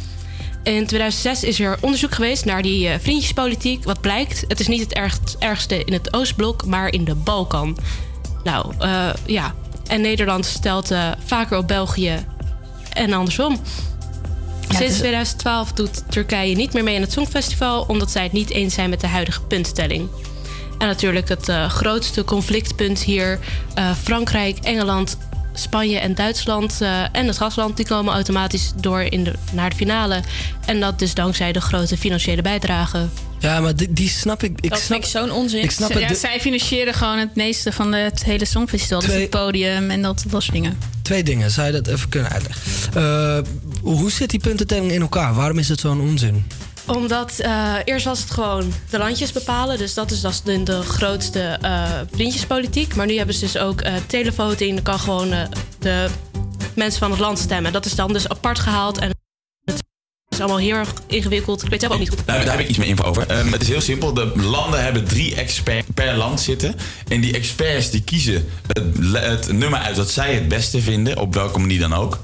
[0.64, 3.84] In 2006 is er onderzoek geweest naar die eh, vriendjespolitiek.
[3.84, 7.78] Wat blijkt, het is niet het erg- ergste in het Oostblok, maar in de Balkan.
[8.44, 9.54] Nou, eh, ja.
[9.88, 12.26] En Nederland stelt eh, vaker op België
[12.94, 13.60] en andersom.
[14.70, 17.86] Sinds is- 2012 doet Turkije niet meer mee aan het Songfestival...
[17.88, 20.10] omdat zij het niet eens zijn met de huidige puntentelling.
[20.78, 23.40] En natuurlijk het grootste conflictpunt hier...
[24.04, 25.18] Frankrijk, Engeland,
[25.62, 27.78] Spanje en Duitsland eh, en het gastland...
[27.78, 30.22] die komen automatisch door in de, naar de finale.
[30.66, 33.08] En dat dus dankzij de grote financiële bijdrage.
[33.40, 34.52] Ja, maar die, die snap ik.
[34.62, 35.64] ik dat snap, vind ik zo'n onzin.
[35.64, 36.00] Ik snap het.
[36.02, 39.00] ja, de- zij financieren gewoon het meeste van de- het hele Songfestival.
[39.00, 40.78] Dus het podium en dat, dat soort dingen.
[41.02, 42.62] Twee dingen, zou je dat even kunnen uitleggen?
[42.94, 43.38] Eh,
[43.82, 45.34] hoe zit die puntentelling in elkaar?
[45.34, 46.46] Waarom is het zo'n onzin?
[46.88, 49.78] Omdat eh, eerst was het gewoon de landjes bepalen.
[49.78, 52.96] Dus dat is, dat is de, grootste eh, vriendjespolitiek.
[52.96, 54.74] Maar nu hebben ze dus ook eh televoting.
[54.74, 55.34] Dan kan gewoon
[55.80, 56.08] de
[56.76, 57.72] mensen van het land stemmen.
[57.72, 58.98] Dat is dan dus apart gehaald.
[58.98, 59.21] En
[60.32, 61.64] het is allemaal heel erg ingewikkeld.
[61.64, 62.26] Ik weet zelf ook niet goed.
[62.26, 63.28] Nou, daar heb ik iets meer info over.
[63.28, 64.14] Ehm, het is heel simpel.
[64.14, 66.76] De landen hebben drie experts per land zitten.
[67.08, 68.50] En die experts die kiezen
[69.14, 71.18] het, nummer uit dat zij het beste vinden.
[71.18, 72.20] Op welke manier dan ook.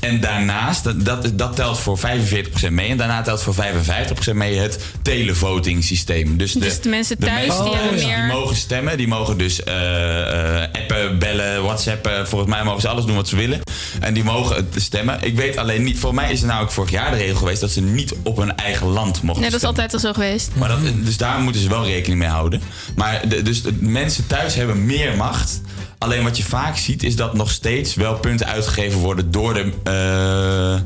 [0.00, 2.88] En daarnaast, dat, dat, dat telt voor 45% mee.
[2.88, 6.36] En daarna telt voor 55% mee het televoting systeem.
[6.36, 8.96] Dus de, Dus de mensen thuis, die mensen meer- Die mogen stemmen.
[8.96, 12.28] Die mogen dus eh, eh, appen, bellen, whatsappen.
[12.28, 13.60] Volgens mij mogen ze alles doen wat ze willen.
[14.00, 15.18] En die mogen stemmen.
[15.22, 15.98] Ik weet alleen niet...
[15.98, 17.51] Voor mij is het namelijk vorig jaar de regel geweest...
[17.60, 20.50] dat ze niet op hun eigen land mochten Nee, dat is altijd al zo geweest.
[20.54, 22.62] Maar dat, dus daar moeten ze wel rekening mee houden.
[22.96, 25.60] Maar de, dus de mensen thuis hebben meer macht.
[25.98, 29.72] Alleen wat je vaak ziet is dat nog steeds wel punten uitgegeven worden door de,
[29.84, 30.80] eh,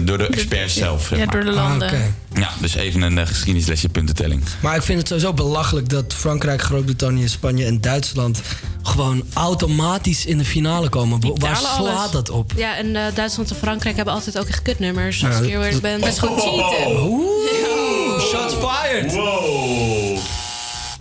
[0.00, 1.06] door de experts zelf.
[1.06, 1.88] zeg ja, door de landen.
[1.88, 2.12] Ah, oké.
[2.40, 4.42] Ja, dus even een eh, geschiedenislesje puntentelling.
[4.60, 8.40] Maar ik vind het sowieso belachelijk dat Frankrijk, Groot-Brittannië, Spanje en Duitsland
[8.82, 11.20] gewoon automatisch in de finale komen.
[11.38, 12.10] Waar slaat alles.
[12.10, 12.52] dat op?
[12.56, 15.24] Ja, en eh, Duitsland en Frankrijk hebben altijd ook echt kutnummers.
[15.24, 16.00] Als Ja, ik eerlijk dat- ben.
[16.00, 17.02] Dat is gewoon cheaten.
[17.02, 19.12] Oeh, shots fired.
[19.14, 20.18] Wow.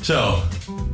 [0.01, 0.43] Zo.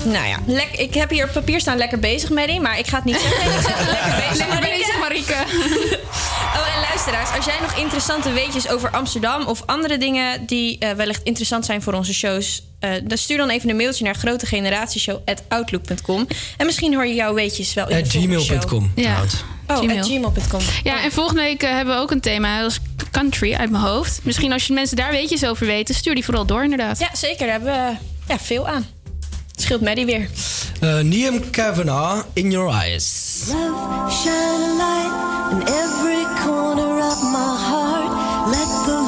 [0.05, 2.59] Nou ja, lek, ik heb hier op papier staan lekker bezig, Maddie.
[2.61, 3.45] Maar ik ga het niet zeggen.
[3.45, 5.35] Ik zeg lekker bezig, Lekker bezig, Marieke.
[7.05, 9.45] Luisteraars, als jij nog interessante weetjes over Amsterdam...
[9.45, 12.63] of andere dingen die eh, wellicht interessant zijn voor onze shows...
[12.79, 16.27] eh, dan stuur dan even een mailtje naar grotegeneratieshow.outlook.com.
[16.57, 18.57] En misschien hoor je jouw weetjes wel in de At volgende show.
[18.57, 18.91] gmail.com.
[18.95, 19.23] Ja.
[19.67, 20.03] Oh, Gmail.
[20.03, 20.59] gmail.com.
[20.83, 22.61] Ja, en volgende week eh, hebben we ook een thema.
[22.61, 22.79] Dat is
[23.11, 24.19] country uit mijn hoofd.
[24.23, 26.99] Misschien als je mensen daar weetjes over weten, stuur die vooral door inderdaad.
[26.99, 27.47] Ja, zeker.
[27.47, 27.95] Daar hebben we
[28.27, 28.87] ja, veel aan.
[29.55, 30.29] Het scheelt Maddie weer.
[30.81, 33.43] Eh, Liam Kavanagh, In Your Eyes.
[33.47, 38.11] Love, shine a light in every corner of my heart.
[38.49, 39.04] Let the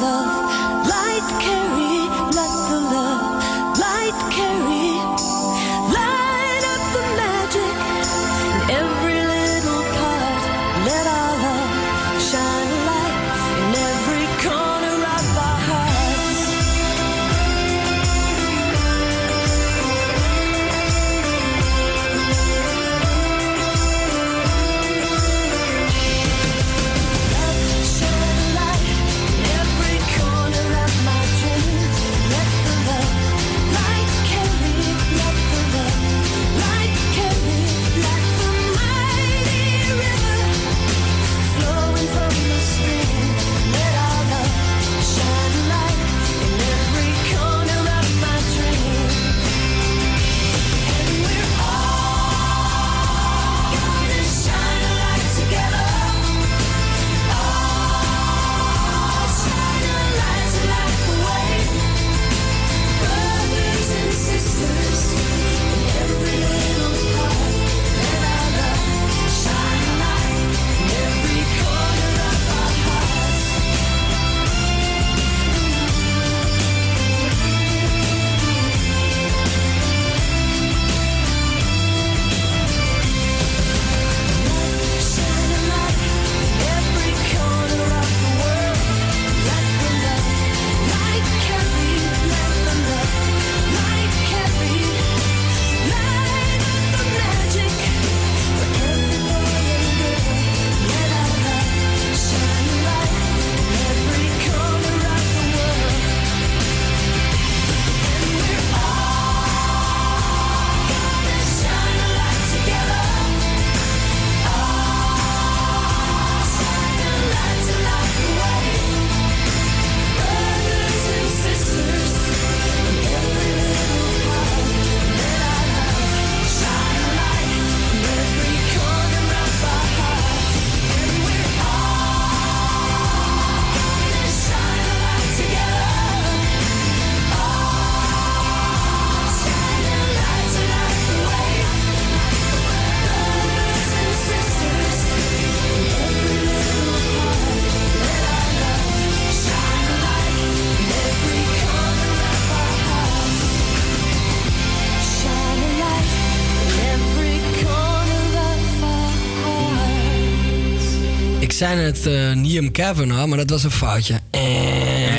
[161.58, 164.20] zei net eh Liam Kavanaugh, maar dat was een foutje.
[164.30, 165.14] Eh.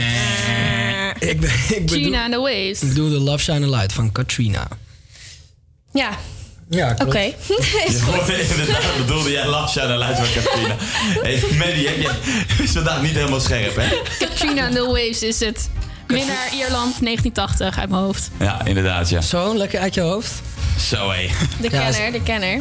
[1.19, 2.81] Ik, ben, ik bedoel, Gina and the Waves.
[2.81, 4.67] ik bedoel de Love Shine a Light van Katrina.
[5.93, 6.09] Ja.
[6.69, 7.19] Ja, Oké.
[8.05, 8.29] goed.
[8.51, 10.75] Inderdaad, bedoelde jij Lapsja naar luid van Katrina.
[11.21, 12.11] Hey, Maddie, heb je
[12.63, 13.87] is vandaag niet helemaal scherp, hè?
[14.19, 15.69] Katrina and the Waves is het.
[16.07, 18.29] Winnaar Ierland 1980 uit mijn hoofd.
[18.39, 19.21] Ja, inderdaad, ja.
[19.21, 20.31] Zo, lekker uit je hoofd.
[20.89, 21.29] Zo, hé.
[21.61, 22.59] De kenner, de kenner.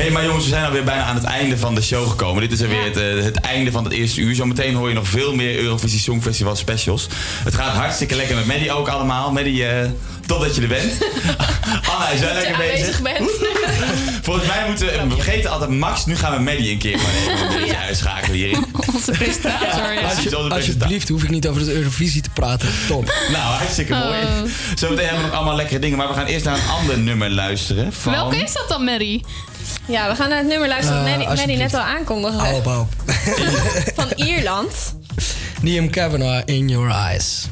[0.00, 2.42] Hé, hey, maar jongens, we zijn alweer bijna aan het einde van de show gekomen.
[2.42, 4.34] Dit is alweer het, eh, het einde van het eerste uur.
[4.34, 7.08] Zometeen hoor je nog veel meer Eurovisie Songfestival specials.
[7.44, 9.32] Het gaat hartstikke lekker met Maddie ook allemaal.
[9.32, 9.64] Maddie,
[10.30, 10.92] eh top dat je er bent.
[11.92, 13.02] Anna, is jij lekker bezig?
[13.02, 13.30] bent.
[14.26, 16.06] Volgens mij moeten we, we vergeten altijd Max.
[16.06, 18.66] Nu gaan we Maddie een keer gewoon even een beetje uitschakelen hierin.
[18.94, 20.00] Onze presentator, ja.
[20.00, 22.68] Alsje- alsjeblieft, hoef ik niet over de Eurovisie te praten.
[22.88, 23.14] Top.
[23.32, 24.22] Nou, hartstikke mooi.
[24.22, 24.50] Oh.
[24.74, 25.98] Zometeen hebben we nog allemaal lekkere dingen.
[25.98, 27.92] Maar we gaan eerst naar een ander nummer luisteren.
[27.92, 28.12] Van...
[28.12, 29.24] Welke is dat dan, Mary?
[29.86, 32.54] Ja, we gaan naar het nummer luisteren dat Eh, Maddie, Maddie net al aankondigde.
[32.54, 32.86] Op.
[33.94, 34.94] Van Ierland.
[35.62, 37.46] Liam Kavanaugh, In Your Eyes.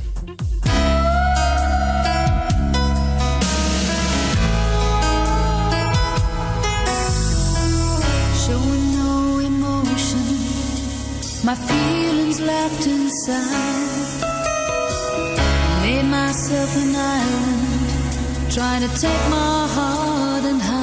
[11.49, 14.21] My feelings locked inside.
[15.81, 20.78] Made myself an island, trying to take my heart and hide.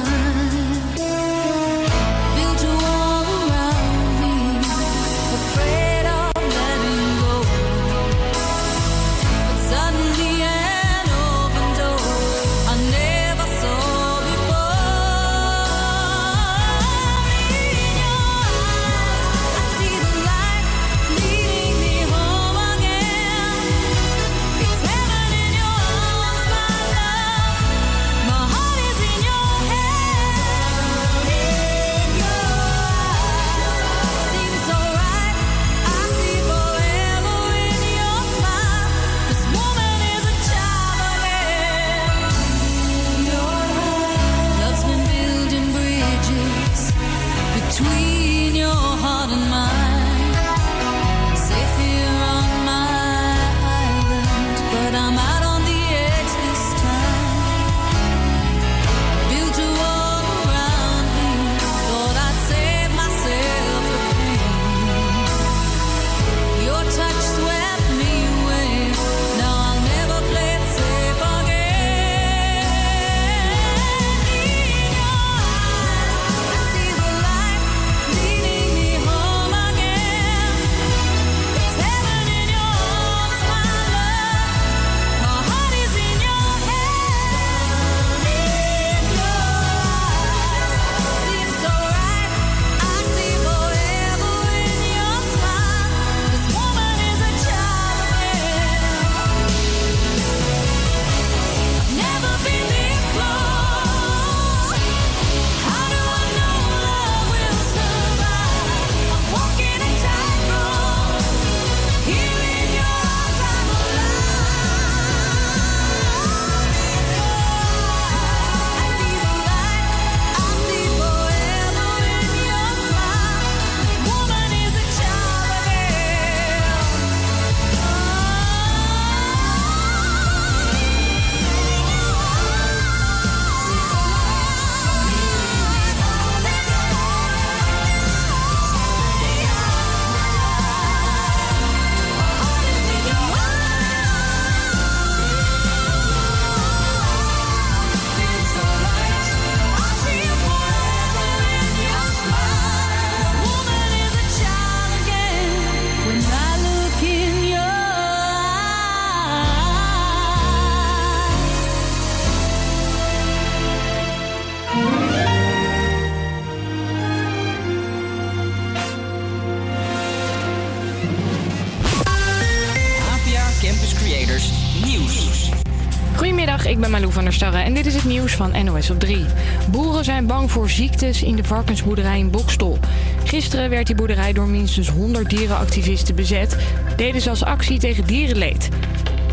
[178.76, 179.24] NOS op 3.
[179.70, 182.78] Boeren zijn bang voor ziektes in de varkensboerderij in Bokstol.
[183.24, 186.56] Gisteren werd die boerderij door minstens 100 dierenactivisten bezet.
[186.96, 188.68] Deden ze als actie tegen dierenleed.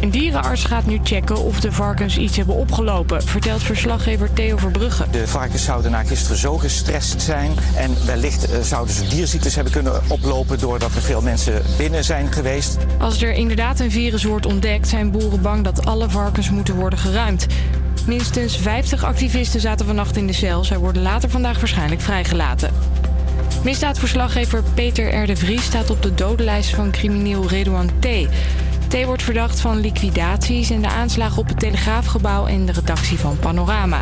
[0.02, 5.06] Een dierenarts gaat nu checken of de varkens iets hebben opgelopen, vertelt verslaggever Theo Verbrugge.
[5.12, 7.52] De varkens zouden na gisteren zo gestrest zijn.
[7.76, 12.32] En wellicht eh, zouden ze dierziektes hebben kunnen oplopen doordat er veel mensen binnen zijn
[12.32, 12.78] geweest.
[13.00, 17.00] Als er inderdaad een virus wordt ontdekt, zijn boeren bang dat alle varkens moeten worden
[17.00, 17.48] geruimd.
[18.06, 20.64] Minstens 50 activisten zaten vannacht in de cel.
[20.64, 22.74] Zij worden later vandaag waarschijnlijk vrijgelaten.
[23.64, 25.28] Misdaadverslaggever Peter R.
[25.28, 28.08] de Vries staat op de dodenlijst van crimineel Redouan T.
[28.88, 33.38] T wordt verdacht van liquidaties en de aanslagen op het Telegraafgebouw en de redactie van
[33.40, 34.02] Panorama.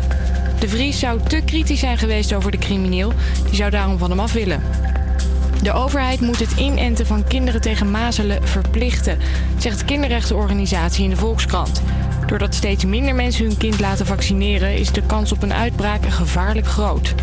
[0.58, 3.12] De Vries zou te kritisch zijn geweest over de crimineel,
[3.44, 4.62] die zou daarom van hem af willen.
[5.62, 9.18] De overheid moet het inenten van kinderen tegen mazelen verplichten,
[9.58, 11.82] zegt de kinderrechtenorganisatie in de Volkskrant.
[12.32, 16.66] Doordat steeds minder mensen hun kind laten vaccineren, is de kans op een uitbraak gevaarlijk
[16.66, 17.14] groot.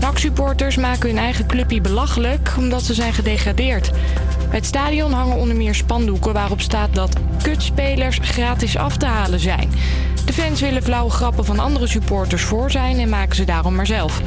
[0.00, 3.90] NAC-supporters maken hun eigen clubje belachelijk omdat ze zijn gedegradeerd.
[4.48, 9.40] Bij het stadion hangen onder meer spandoeken waarop staat dat kutspelers gratis af te halen
[9.40, 9.70] zijn.
[10.24, 13.86] De fans willen flauwe grappen van andere supporters voor zijn en maken ze daarom maar
[13.86, 14.20] zelf.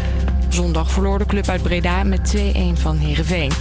[0.49, 2.39] Zondag verloor de club uit Breda met 2-1
[2.73, 3.51] van Heerenveen.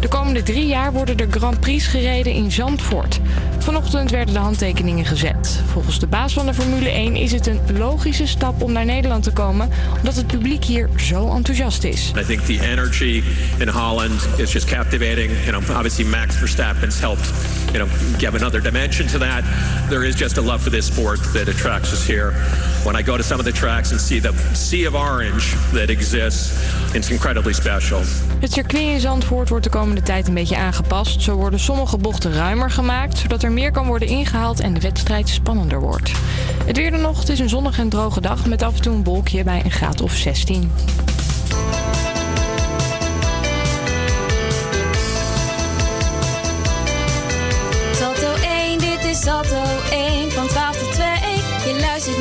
[0.00, 3.20] De komende drie jaar worden er Grand Prix gereden in Zandvoort.
[3.58, 5.60] Vanochtend werden de handtekeningen gezet.
[5.66, 9.22] Volgens de baas van de Formule 1 is het een logische stap om naar Nederland
[9.22, 12.12] te komen, omdat het publiek hier zo enthousiast is.
[12.16, 13.22] I think the energy
[13.58, 15.30] in Holland is just captivating.
[15.44, 17.30] You obviously Max Verstappen's helped,
[17.76, 19.44] you know, give another dimension to that.
[19.90, 22.32] There is just a love for this sport that attracts us here.
[22.84, 25.90] When I go to some of the tracks and see the sea of orange that
[25.90, 26.52] exists,
[26.94, 28.02] it's incredibly special.
[28.40, 31.22] Het circuit in Zandvoort wordt de komende tijd een beetje aangepast.
[31.22, 35.28] Zo worden sommige bochten ruimer gemaakt, zodat er meer kan worden ingehaald en de wedstrijd
[35.28, 36.12] spannender wordt.
[36.64, 38.94] Het weer dan nog, het is een zonnige en droge dag met af en toe
[38.94, 40.70] een wolkje bij een graad of 16.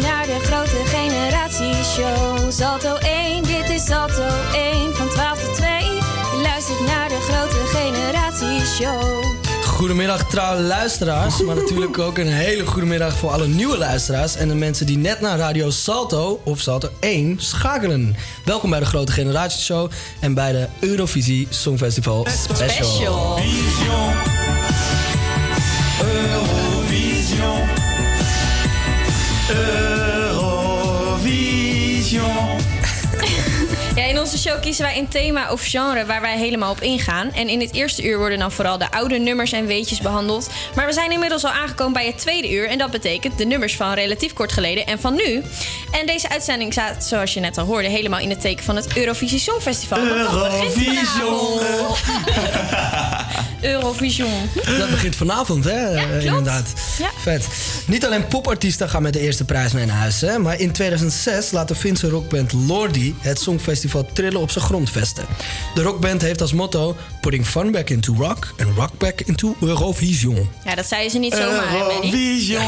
[0.01, 2.51] Naar de grote generatieshow.
[2.51, 5.69] Salto 1, dit is Salto 1 van 12 tot 2.
[5.69, 9.23] Je luistert naar de grote generatieshow.
[9.65, 14.47] Goedemiddag trouwe luisteraars, maar natuurlijk ook een hele goede middag voor alle nieuwe luisteraars en
[14.47, 18.15] de mensen die net naar Radio Salto of Salto 1 schakelen.
[18.45, 23.01] Welkom bij de Grote Generatieshow en bij de Eurovisie Songfestival Special.
[23.01, 24.25] Eurovision.
[34.45, 37.33] Show kiezen wij een thema of genre waar wij helemaal op ingaan.
[37.33, 40.49] En in het eerste uur worden dan vooral de oude nummers en weetjes behandeld.
[40.75, 42.69] Maar we zijn inmiddels al aangekomen bij het tweede uur.
[42.69, 45.43] En dat betekent de nummers van relatief kort geleden en van nu.
[45.91, 48.97] En deze uitzending staat, zoals je net al hoorde, helemaal in het teken van het
[48.97, 49.97] Eurovisie Songfestival.
[49.97, 50.75] Vanavond.
[53.61, 54.49] Eurovision.
[54.79, 55.93] Dat begint vanavond, hè?
[55.93, 56.23] klopt.
[56.23, 56.73] inderdaad.
[56.97, 57.09] Ja.
[57.17, 57.47] Vet.
[57.87, 60.39] Niet alleen popartiesten gaan met de eerste prijs mee naar huis, hè?
[60.39, 64.05] maar in 2006 laat de Finse rockband Lordi het Songfestival
[64.41, 65.25] op zijn grondvesten.
[65.73, 70.49] De rockband heeft als motto: Putting fun back into rock and rock back into Eurovision.
[70.65, 71.73] Ja, dat zeiden ze niet zomaar?
[71.73, 72.63] Eurovision.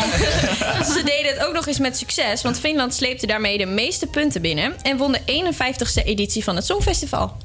[0.93, 4.41] Ze deden het ook nog eens met succes, want Finland sleepte daarmee de meeste punten
[4.41, 5.20] binnen en won de
[5.53, 7.38] 51ste editie van het Songfestival.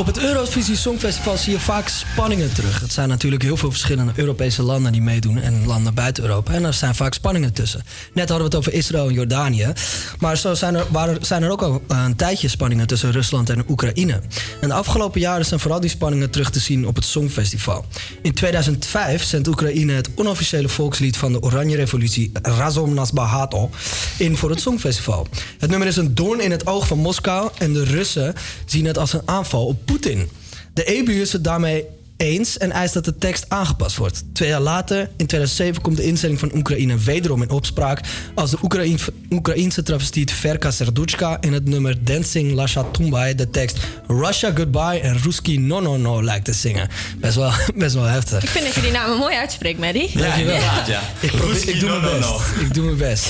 [0.00, 2.80] Op het Eurovisie Songfestival zie je vaak spanningen terug.
[2.80, 6.52] Het zijn natuurlijk heel veel verschillende Europese landen die meedoen en landen buiten Europa.
[6.52, 7.82] En er zijn vaak spanningen tussen.
[8.14, 9.72] Net hadden we het over Israël en Jordanië.
[10.18, 10.86] Maar zo zijn er,
[11.20, 14.20] zijn er ook al een tijdje spanningen tussen Rusland en Oekraïne.
[14.60, 17.84] En de afgelopen jaren zijn vooral die spanningen terug te zien op het Songfestival.
[18.22, 23.70] In 2005 zendt Oekraïne het onofficiële volkslied van de Oranje Revolutie Razom nas Bahato
[24.18, 25.26] in voor het Songfestival.
[25.58, 28.34] Het nummer is een doorn in het oog van Moskou en de Russen
[28.64, 30.28] zien het als een aanval op Poetin.
[30.74, 31.84] De EU is het daarmee
[32.16, 34.24] eens en eist dat de tekst aangepast wordt.
[34.32, 38.00] Twee jaar later, in 2007, komt de instelling van Oekraïne wederom in opspraak
[38.34, 38.98] als de Oekraïn,
[39.30, 45.18] Oekraïnse travestiet Verka Serduchka in het nummer Dancing Lasha Tumbai de tekst Russia Goodbye en
[45.22, 46.88] Ruski No No No lijkt te zingen.
[47.18, 48.42] Best wel, best wel heftig.
[48.42, 50.10] Ik vind dat je die namen mooi uitspreekt, Maddie.
[50.18, 50.54] Dankjewel.
[50.54, 51.00] ja.
[51.20, 52.30] Ik, probeer, ik doe mijn best.
[52.60, 53.26] Ik doe mijn best.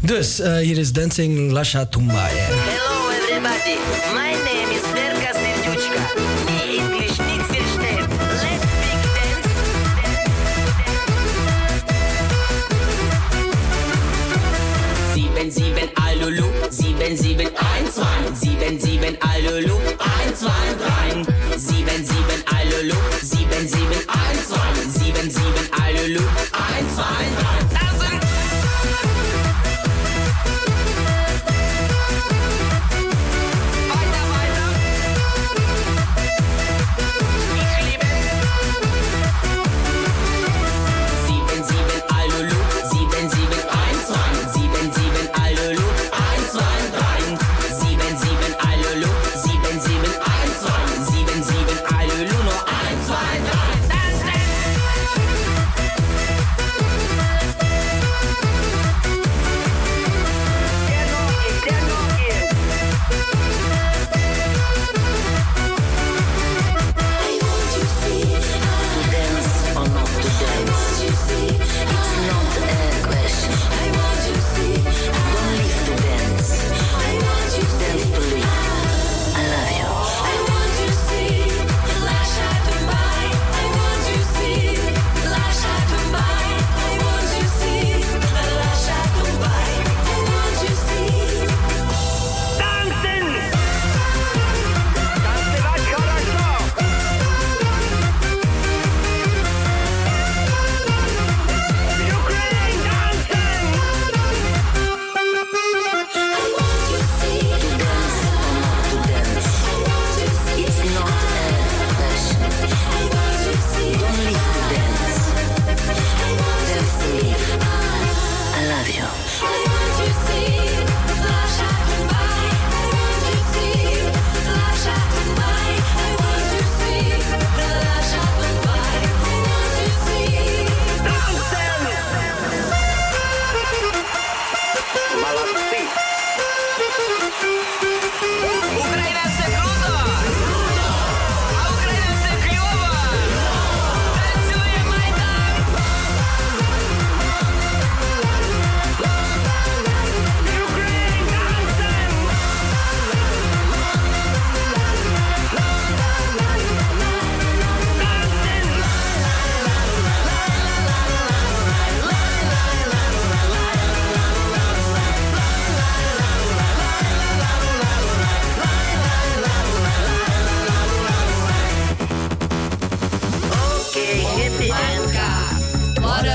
[0.00, 2.34] Dus eh, hier is Dancing Lasha Tumbai.
[2.34, 3.76] Hello everybody,
[4.14, 4.55] my name
[15.56, 18.04] Sieben, Alulu, sieben, sieben, eins, zwei,
[18.34, 21.24] sieben, sieben, Alulu, eins, zwei, drei,
[21.56, 26.20] sieben, sieben, Alulu, sieben, sieben, eins, zwei, sieben, sieben, Alulu,
[26.52, 27.75] eins, zwei, drei.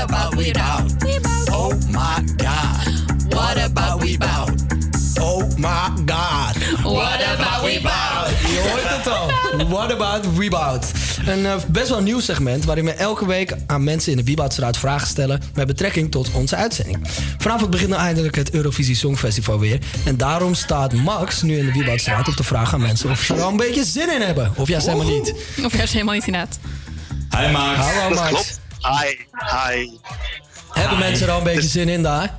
[0.02, 0.92] About we bout?
[1.50, 2.88] Oh my god.
[3.28, 4.50] What about we bout?
[5.20, 6.56] Oh my god.
[6.82, 8.28] What about we bout?
[8.40, 9.30] Je hoort het al.
[9.68, 10.92] What about Rebound?
[11.26, 14.76] Een eh, best wel nieuw segment waarin we elke week aan mensen in de Wieboudstraat
[14.76, 16.98] vragen stellen met betrekking tot onze uitzending.
[17.38, 19.78] Vanavond begint nou eindelijk het Eurovisie Songfestival weer.
[20.04, 23.34] En daarom staat Max nu in de Wieboudstraat op te vragen aan mensen of ze
[23.34, 24.52] er al een beetje zin in hebben.
[24.56, 25.34] Of juist helemaal niet.
[25.64, 26.58] Of juist helemaal niet inderdaad.
[27.38, 27.76] Hi Max.
[27.78, 28.28] Hallo Dat Max.
[28.30, 28.60] klopt.
[28.82, 29.88] Hi, hi.
[30.70, 32.36] Hebben mensen er al een beetje zin in daar?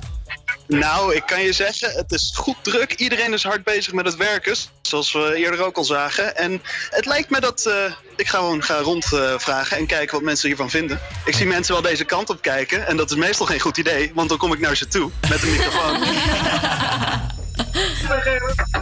[0.66, 2.92] Nou, ik kan je zeggen, het is goed druk.
[2.92, 6.36] Iedereen is hard bezig met het werken, zoals we eerder ook al zagen.
[6.36, 10.48] En het lijkt me dat eh, ik ga gewoon ga rondvragen en kijken wat mensen
[10.48, 11.00] hiervan vinden.
[11.24, 14.10] Ik zie mensen wel deze kant op kijken en dat is meestal geen goed idee,
[14.14, 16.02] want dan kom ik naar ze toe met een microfoon.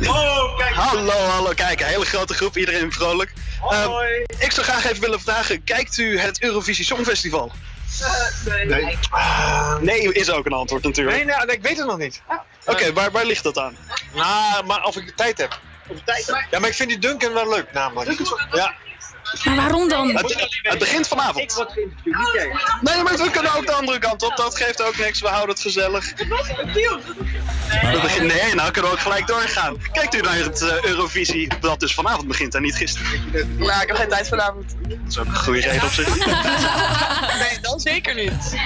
[0.09, 0.75] Oh, kijk.
[0.75, 3.33] Hallo, hallo, kijk, een hele grote groep, iedereen vrolijk.
[3.71, 3.91] Eh,
[4.39, 7.53] ik zou graag even willen vragen, kijkt u het Eurovisie Songfestival?
[8.65, 8.99] nee.
[9.81, 11.17] Nee, is ook een antwoord natuurlijk.
[11.17, 12.23] Nee, nou, ik weet het nog niet.
[12.67, 13.77] Oké, waar, waar ligt dat aan?
[14.15, 15.61] Nou, maar of ik de tijd heb.
[16.51, 18.21] Ja, maar ik vind die Duncan wel leuk, namelijk.
[18.53, 18.75] Ja.
[19.45, 20.17] Maar waarom dan?
[20.17, 21.65] Het, het begint vanavond.
[22.81, 24.37] Nee, maar we kunnen ook de andere kant op.
[24.37, 25.21] Dat geeft ook niks.
[25.21, 26.13] We houden het gezellig.
[26.17, 29.77] We begin- nee, nou kunnen we ook gelijk doorgaan.
[29.93, 33.31] Kijkt u naar het eh, Eurovisie, dat dus vanavond begint en niet gisteren.
[33.57, 34.75] Nou, ik heb geen tijd vanavond.
[34.89, 36.17] Dat is ook een goede reden op zich.
[37.39, 38.57] Nee, dan zeker niet.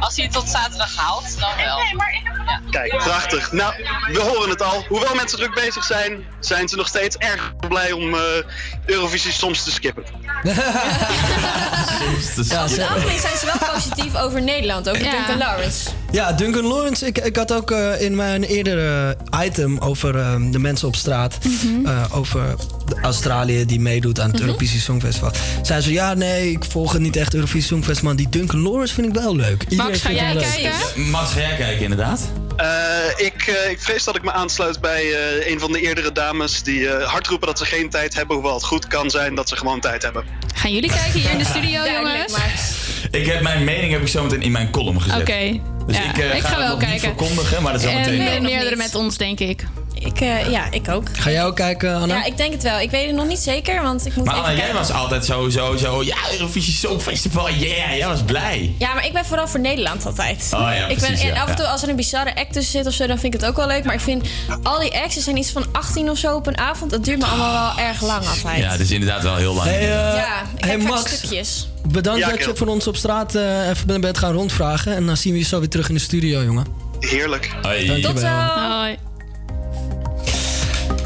[0.00, 1.76] Als hij het tot zaterdag haalt, dan wel.
[1.78, 3.52] Nee, maar Kijk, prachtig.
[3.52, 3.74] Nou,
[4.12, 4.84] we horen het al.
[4.88, 8.20] Hoewel mensen druk bezig zijn, zijn ze nog steeds erg blij om eh,
[8.86, 10.04] Eurovisie soms te skippen.
[12.48, 15.90] Ja, het algemeen zijn ze wel positief over Nederland, over Duncan Lawrence.
[16.12, 17.06] Ja, Duncan Lawrence.
[17.06, 21.38] Ik, ik had ook eh, in mijn eerdere item over eh, de mensen op straat.
[21.44, 21.86] Mhm.
[21.86, 22.54] eh, over
[22.86, 25.30] de Australië die meedoet aan het Eurovisie Songfestival.
[25.62, 28.04] Zei ze, ja, nee, ik volg het niet echt Eurovisie Songfestival.
[28.14, 29.64] Maar die Duncan Lawrence vind ik wel leuk.
[29.68, 30.96] Iedereen vindt hem leuk.
[30.96, 32.20] Max, ga jij kijken inderdaad?
[32.56, 36.12] Eh, ik, eh, ik vrees dat ik me aansluit bij eh, een van de eerdere
[36.12, 38.36] dames die eh, hard roepen dat ze geen tijd hebben.
[38.36, 40.24] Hoewel het goed kan zijn dat ze gewoon tijd hebben.
[40.54, 42.32] Gaan jullie kijken hier in de studio, jongens?
[43.12, 45.20] Ik heb mijn mening heb ik zometeen in mijn column gezet.
[45.20, 45.60] Oké.
[45.86, 47.00] Dus Ja, ik, eh, ik ga, ga het wel nog niet kijken.
[47.08, 48.50] verkondigen, maar dat is al meteen En wel.
[48.50, 49.64] meerdere met ons, denk ik.
[50.04, 51.08] Ik, eh, ja, ik ook.
[51.12, 52.14] Ga jij ook kijken, Anna?
[52.14, 52.78] Ja, ik denk het wel.
[52.80, 54.74] Ik weet het nog niet zeker, want ik moet Maar Anna, jij kijken.
[54.76, 58.74] was altijd zo, zo, zo, ja, Eurovisie Songfestival, yeah, jij was blij.
[58.78, 60.50] Ja, maar ik ben vooral voor Nederland altijd.
[60.54, 62.52] Oh ja, ik precies, ben, en ja, af en toe als er een bizarre act
[62.52, 63.84] tussen zit of zo, dan vind ik het ook wel leuk.
[63.84, 64.28] Maar ik vind
[64.62, 66.90] al die acts, er zijn iets van 18 of zo op een avond.
[66.90, 68.58] Dat duurt me allemaal wel erg lang altijd.
[68.58, 69.68] Ja, het is inderdaad wel heel lang.
[69.68, 71.16] Hey, eh, Ja, ik hey, heb Max.
[71.16, 71.68] stukjes.
[71.88, 74.94] Bedankt Ja, dat je voor ons op straat eh, even bent- bent gaan rondvragen.
[74.94, 76.66] En dan zien we je zo weer terug in de studio, jongen.
[77.00, 77.50] Heerlijk.
[77.62, 78.00] Dankjewel.
[78.00, 78.26] Tot zo.
[78.26, 78.96] Hoi.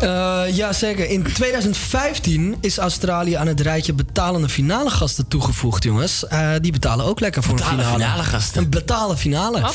[0.01, 1.11] Eh, ja, zeker.
[1.11, 6.27] In 2015 is Australië aan het rijtje betalende finale gasten toegevoegd, jongens.
[6.27, 8.03] Eh, die betalen ook lekker voor Betalen een finale.
[8.03, 8.63] finale gasten?
[8.63, 9.71] Een betalen finale.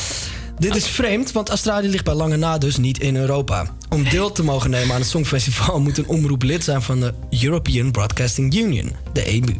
[0.58, 3.66] Dit is vreemd, want Australië ligt bij lange na dus niet in Europa.
[3.88, 7.14] Om deel te mogen nemen aan het Songfestival moet een omroep lid zijn van de
[7.42, 9.56] European Broadcasting Union, de EBU.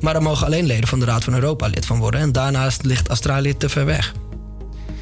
[0.00, 2.20] Maar daar mogen alleen leden van de Raad van Europa lid van worden.
[2.20, 4.12] En daarnaast ligt Australië te ver weg.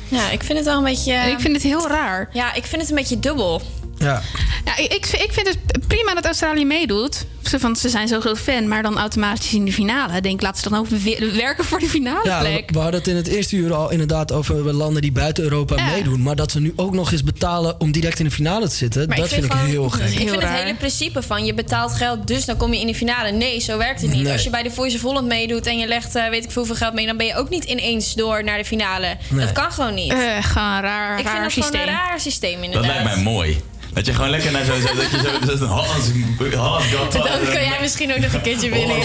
[0.09, 1.13] Ja, ik vind het wel een beetje...
[1.13, 2.29] Ik vind het heel raar.
[2.33, 3.63] Ja, ik vind het een beetje dubbel.
[3.99, 4.23] Ja.
[4.65, 7.25] Ja, ik, ik, vind het prima dat Australië meedoet.
[7.43, 10.16] Ze, van, ze zijn zo groot fan, maar dan automatisch in de finale.
[10.16, 12.70] Ik Denk, laten ze dan ook we- werken voor de finale Ja, plek.
[12.70, 15.87] we hadden het in het eerste uur al inderdaad over landen die buiten Europa Ja.
[15.87, 16.23] meedoen.
[16.23, 19.09] Maar dat ze nu ook nog eens betalen om direct in de finale te zitten,
[19.09, 20.09] Maar dat vind ik gewoon- heel gek.
[20.11, 22.95] Ik vind het hele principe van je betaalt geld, dus dan kom je in de
[22.95, 23.31] finale.
[23.31, 24.23] Nee, zo werkt het niet.
[24.23, 24.33] Nee.
[24.33, 26.62] Als je bij de Voice of Holland meedoet en je legt eh, weet ik veel
[26.66, 29.16] hoeveel geld mee, dan ben je ook niet ineens door naar de finale.
[29.29, 29.41] Nee.
[29.45, 30.12] Dat kan gewoon niet.
[30.12, 31.81] Eh, gewoon raar, ik vind raar dat systeem.
[31.81, 32.91] gewoon een raar systeem Dat inderdaad.
[33.05, 33.61] lijkt mij mooi.
[33.93, 36.10] Dat je gewoon lekker naar zo, zo dat je zo, dat Hollands,
[36.56, 38.97] Hollands Got Dan kan jij misschien ook nog een keertje winnen.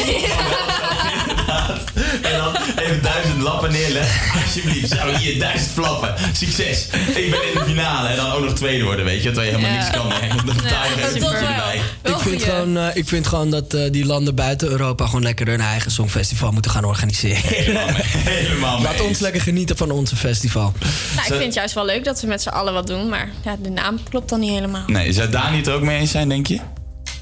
[2.22, 4.42] En dan even duizend lappen neerleggen.
[4.42, 6.16] Alsjeblieft, zo hier, duizend flappen.
[6.34, 6.88] Succes.
[7.16, 8.08] Ik ben in de finale.
[8.08, 9.32] En dan ook nog tweede worden, weet je.
[9.32, 9.84] Terwijl je helemaal Ja.
[9.84, 10.46] niks kan.
[10.46, 11.82] Dan betaal je erbij.
[12.04, 15.48] Ik vind, gewoon, eh, ik vind gewoon dat eh, die landen buiten Europa gewoon lekker
[15.48, 17.42] hun eigen songfestival moeten gaan organiseren.
[17.44, 20.74] Helemaal mee Laat ons lekker genieten van onze festival.
[21.16, 23.30] Nou, ik vind het juist wel leuk dat we met z'n allen wat doen, maar
[23.44, 24.84] ja, de naam klopt dan niet helemaal.
[24.88, 26.60] Nee, zou Dani het er ook mee eens zijn, denk je?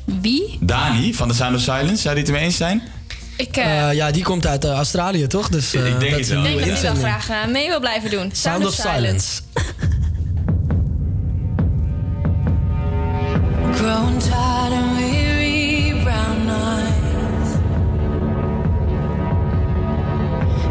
[0.05, 0.57] Wie?
[0.59, 2.81] Dani van The Sound of Silence, zou die het ermee eens zijn?
[3.41, 5.49] Ik, Eh, ja, die komt uit eh, Australië, toch?
[5.49, 6.37] Dus, eh, Ik denk dat wel.
[6.37, 8.29] ik denk nieuwe dat hij wel graag mee wil blijven doen.
[8.33, 9.41] Sound of Silence.
[13.75, 17.49] Grown tired and weary, brown eyes.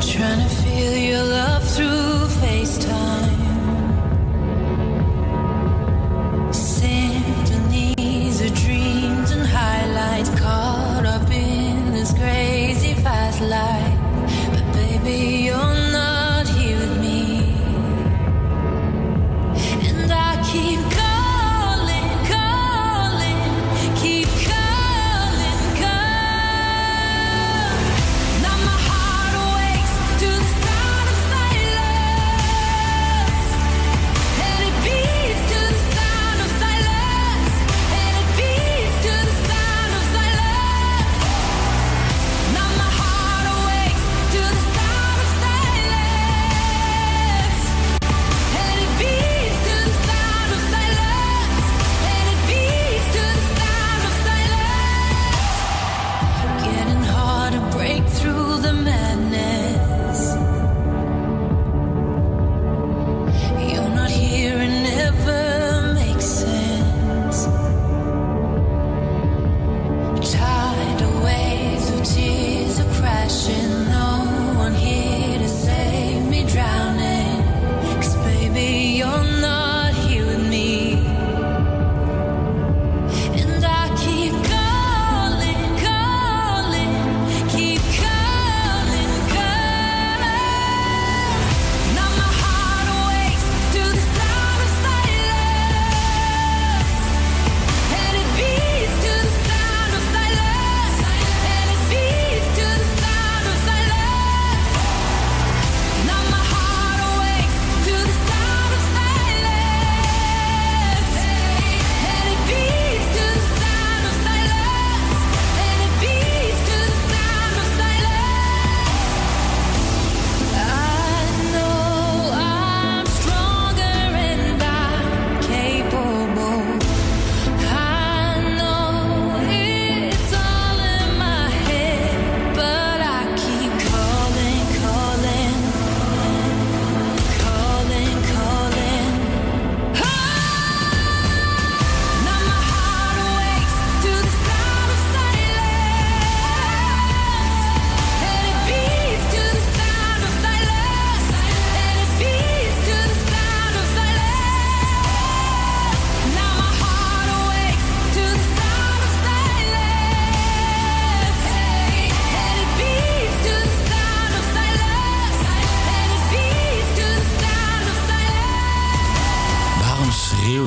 [0.07, 3.29] Trying to feel your love through FaceTime.
[7.11, 12.60] Symphonies of dreams and highlights caught up in this crazy
[13.41, 13.99] life,
[14.53, 15.40] but baby.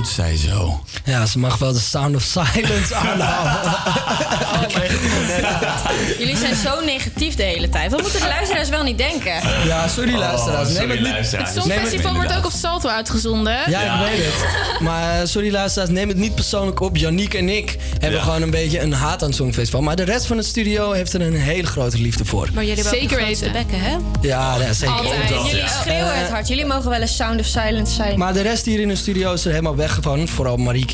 [0.08, 0.80] Zij zo?
[1.06, 3.72] Ja, ze mag wel de Sound of Silence aanhouden.
[6.18, 7.92] Jullie zijn zo negatief de hele tijd.
[7.92, 9.34] Wat moeten de luisteraars wel niet denken?
[9.66, 10.70] Ja, sorry luisteraars.
[10.74, 13.58] Neem het niet- Het Neem het- Songfestival wordt ook op Salto uitgezonden.
[13.70, 14.80] Ja, ik weet het.
[14.82, 16.98] Maar eh, sorry luisteraars, neem het niet persoonlijk op.
[16.98, 18.26] Janiek en ik hebben Ja.
[18.26, 19.82] gewoon een beetje een haat aan het Songfestival.
[19.82, 22.50] Maar de rest van het studio heeft er een hele grote liefde voor.
[22.54, 23.66] Maar jullie hebben Zeker ook de grootste weten.
[23.68, 23.98] bekken, hè?
[24.28, 24.96] Ja, ja, zeker.
[24.96, 25.30] Altijd.
[25.30, 26.48] Jullie schreeuwen het hard.
[26.48, 28.18] Jullie mogen wel eens Sound of Silence zijn.
[28.20, 30.28] Maar de rest hier in de studio is er helemaal weg van.
[30.28, 30.93] Vooral Marieke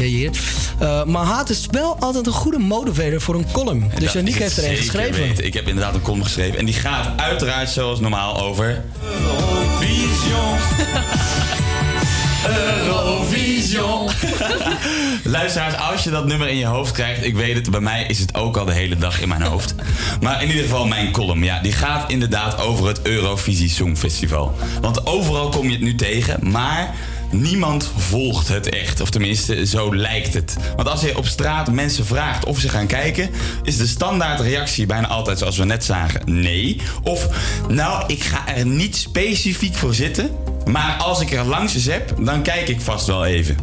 [0.79, 3.91] Eh, maar haat is wel altijd een goede motivator voor een column.
[3.99, 5.21] Dus Janiek heeft er een geschreven.
[5.21, 5.45] weten.
[5.45, 6.59] Ik heb inderdaad een column geschreven.
[6.59, 8.83] En die gaat uiteraard zoals normaal over...
[9.03, 10.57] Eurovision.
[12.47, 14.09] Eurovision.
[15.23, 17.25] Luisteraars, als je dat nummer in je hoofd krijgt...
[17.25, 19.75] ik weet het, bij mij is het ook al de hele dag in mijn hoofd.
[20.21, 24.55] Maar in ieder geval mijn column, ja, die gaat inderdaad over het Eurovisie Songfestival.
[24.81, 26.95] Want overal kom je het nu tegen, maar...
[27.31, 30.57] Niemand volgt het echt, of tenminste, zo lijkt het.
[30.75, 33.29] Want als je op straat mensen vraagt of ze gaan kijken,
[33.63, 36.81] is de standaard reactie bijna altijd zoals we net zagen: nee.
[37.03, 37.27] Of
[37.67, 40.31] nou, ik ga er niet specifiek voor zitten.
[40.65, 43.57] Maar als ik er langs heb, dan kijk ik vast wel even.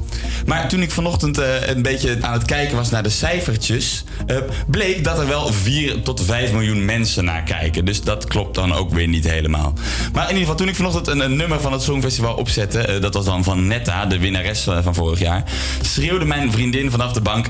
[0.47, 4.36] Maar toen ik vanochtend eh, een beetje aan het kijken was naar de cijfertjes, eh,
[4.66, 7.85] bleek dat er wel 4 tot 5 miljoen mensen naar kijken.
[7.85, 9.73] Dus dat klopt dan ook weer niet helemaal.
[10.12, 13.01] Maar in ieder geval, toen ik vanochtend een, een nummer van het Songfestival opzette, eh,
[13.01, 15.44] dat was dan van Netta, de winnares van vorig jaar,
[15.81, 17.47] schreeuwde mijn vriendin vanaf de bank: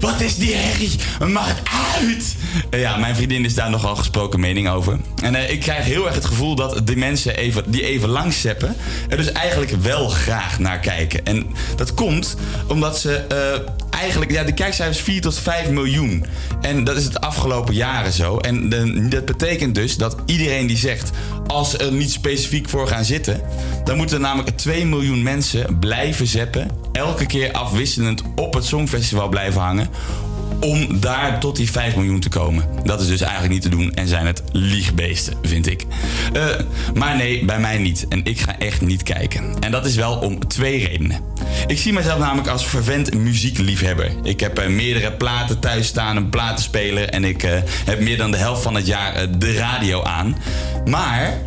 [0.00, 0.98] Wat is die herrie?
[1.32, 1.60] Mag het
[2.00, 2.36] uit?
[2.70, 4.98] Ja, mijn vriendin is daar nogal gesproken mening over.
[5.22, 8.76] En ik krijg heel erg het gevoel dat de mensen even, die even langs zeppen,
[9.08, 11.24] er dus eigenlijk wel graag naar kijken.
[11.24, 11.46] En
[11.76, 12.36] dat komt
[12.66, 16.24] omdat ze eh, eigenlijk, ja, de kijkcijfers 4 tot 5 miljoen.
[16.60, 18.38] En dat is het afgelopen jaren zo.
[18.38, 18.68] En
[19.08, 21.10] dat betekent dus dat iedereen die zegt,
[21.46, 23.40] als ze er niet specifiek voor gaan zitten,
[23.84, 29.60] dan moeten namelijk 2 miljoen mensen blijven zeppen, elke keer afwisselend op het Songfestival blijven
[29.60, 29.88] hangen
[30.60, 32.64] om daar tot die 5 miljoen te komen.
[32.84, 35.84] Dat is dus eigenlijk niet te doen en zijn het liegbeesten, vind ik.
[36.32, 36.44] Eh,
[36.94, 38.06] maar nee, bij mij niet.
[38.08, 39.58] En ik ga echt niet kijken.
[39.60, 41.20] En dat is wel om twee redenen.
[41.66, 44.10] Ik zie mezelf namelijk als vervent muziekliefhebber.
[44.22, 47.08] Ik heb eh, meerdere platen thuis staan, een platenspeler...
[47.08, 47.52] en ik eh,
[47.84, 50.36] heb meer dan de helft van het jaar de radio aan.
[50.84, 51.38] Maar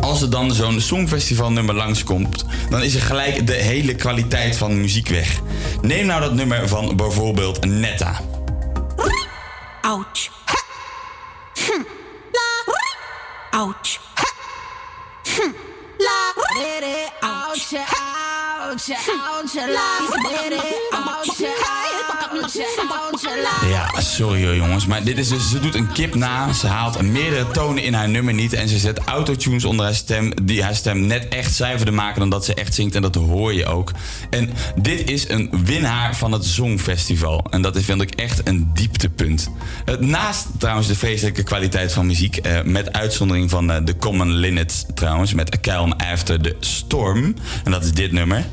[0.00, 5.08] als er dan zo'n songfestivalnummer langskomt, dan is er gelijk de hele kwaliteit van muziek
[5.08, 5.40] weg.
[5.82, 8.20] Neem nou dat nummer van bijvoorbeeld Netta.
[9.80, 10.30] Ouch.
[11.54, 11.82] Hm.
[12.32, 12.74] La.
[13.58, 14.00] Ouch.
[15.22, 15.50] Hm.
[15.98, 16.32] La.
[17.20, 18.19] Ouch.
[23.68, 27.02] Ja, sorry hoor jongens, maar dit is dus, ze doet een kip na, ze haalt
[27.02, 30.74] meerdere tonen in haar nummer niet en ze zet autotunes onder haar stem die haar
[30.74, 33.92] stem net echt zuiverder maken dan dat ze echt zingt en dat hoor je ook.
[34.30, 38.70] En dit is een winnaar van het Songfestival en dat is, vind ik echt een
[38.74, 39.50] dieptepunt.
[39.84, 44.32] Eh, Naast trouwens de vreselijke kwaliteit van muziek, eh, met uitzondering van eh, de Common
[44.32, 47.34] Linnet trouwens, met A Calm After the Storm,
[47.64, 48.44] en dat is dit nummer.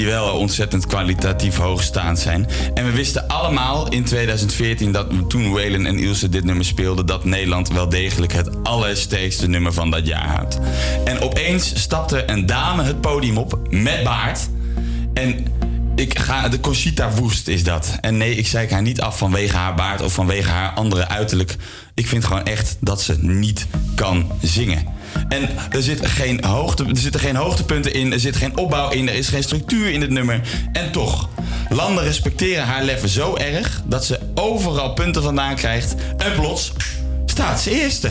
[0.00, 2.48] Die wel ontzettend kwalitatief hoogstaand zijn.
[2.74, 7.24] En we wisten allemaal in 2014 dat toen Waylon en Ilse dit nummer speelden, dat
[7.24, 10.58] Nederland wel degelijk het allersterkste nummer van dat jaar had.
[11.04, 14.48] En opeens stapte een dame het podium op met baard.
[15.14, 15.46] En
[16.00, 17.98] ik ga, de Conchita Woest is dat.
[18.00, 21.56] En nee, ik zeik haar niet af vanwege haar baard of vanwege haar andere uiterlijk.
[21.94, 24.84] Ik vind gewoon echt dat ze niet kan zingen.
[25.28, 29.08] En er, zit geen hoogte, er zitten geen hoogtepunten in, er zit geen opbouw in,
[29.08, 30.40] er is geen structuur in het nummer.
[30.72, 31.28] En toch,
[31.68, 35.94] landen respecteren haar leven zo erg dat ze overal punten vandaan krijgt.
[36.16, 36.72] En plots
[37.26, 38.10] staat ze eerste.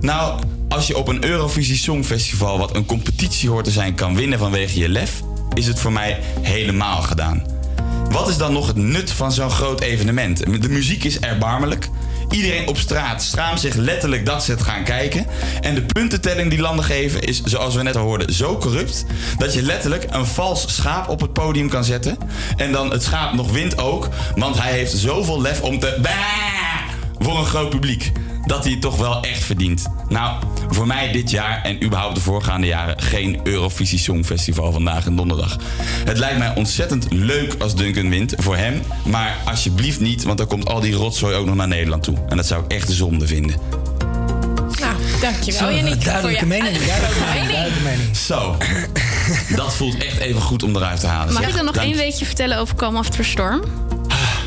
[0.00, 4.38] Nou, als je op een Eurovisie Songfestival, wat een competitie hoort te zijn, kan winnen
[4.38, 5.22] vanwege je lef,
[5.54, 7.42] is het voor mij helemaal gedaan.
[8.10, 10.62] Wat is dan nog het nut van zo'n groot evenement?
[10.62, 11.88] De muziek is erbarmelijk.
[12.30, 15.26] Iedereen op straat schaamt zich letterlijk dat ze het gaan kijken.
[15.60, 19.04] En de puntentelling die landen geven is, zoals we net al hoorden, zo corrupt...
[19.38, 22.16] dat je letterlijk een vals schaap op het podium kan zetten.
[22.56, 25.98] En dan het schaap nog wint ook, want hij heeft zoveel lef om te...
[26.02, 26.40] Bah!
[27.20, 28.12] voor een groot publiek.
[28.46, 29.86] Dat hij het toch wel echt verdient.
[30.08, 30.36] Nou,
[30.68, 35.56] voor mij dit jaar en überhaupt de voorgaande jaren geen Eurovisie Songfestival vandaag en donderdag.
[36.04, 38.82] Het lijkt mij ontzettend leuk als Duncan wint voor hem.
[39.04, 42.16] Maar alsjeblieft niet, want dan komt al die rotzooi ook nog naar Nederland toe.
[42.28, 43.56] En dat zou ik echt een zonde vinden.
[44.80, 48.16] Nou, dankjewel Zo, duidelijke voor je mening, duidelijke mening, duidelijke mening.
[48.16, 48.56] Zo,
[49.56, 51.32] dat voelt echt even goed om eruit te halen.
[51.32, 51.50] Mag zeg.
[51.50, 52.02] ik dan nog Dank één je.
[52.02, 53.62] weetje vertellen over Calm After Storm?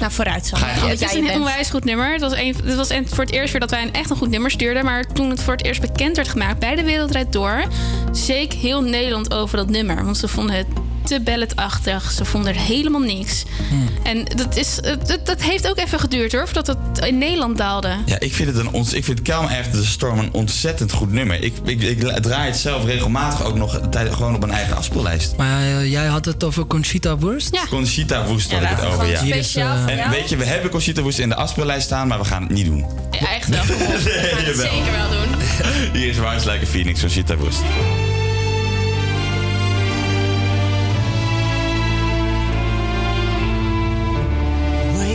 [0.04, 0.90] Nou, vooruit gang.
[0.90, 2.12] Het is een onwijs goed nummer.
[2.12, 4.30] Het was, een, het was voor het eerst weer dat wij een echt een goed
[4.30, 4.86] nummer stuurden.
[4.86, 7.64] Maar toen het voor het eerst bekend werd gemaakt bij de Wereldrijd Door...
[8.12, 10.04] zeek heel Nederland over dat nummer.
[10.04, 10.68] Want ze vonden het
[11.04, 12.12] te balletachtig.
[12.12, 13.44] Ze vonden er helemaal niks.
[14.04, 17.96] En dat, is, dat, dat heeft ook even geduurd hoor, voordat het in Nederland daalde.
[18.06, 21.12] Ja, ik vind het een ons, ik vind Calm After the Storm een ontzettend goed
[21.12, 21.44] nummer.
[21.44, 25.36] Ik, ik, ik draai het zelf regelmatig ook nog tijd, gewoon op mijn eigen afspeellijst.
[25.38, 27.56] Maar eh, jij had het over Conchita Wurst?
[27.56, 27.66] Ja.
[27.70, 29.22] Conchita Woest had ik het over, ja.
[29.22, 32.42] Eh, En weet je, we hebben Conchita Woest in de afspeellijst staan, maar we gaan
[32.42, 32.86] het niet doen.
[33.12, 33.64] Ja, echt wel.
[34.04, 34.56] Nee, jawel.
[34.56, 35.42] Zeker wel doen.
[36.02, 37.62] Hier is Rise Like a Phoenix, Conchita Woest.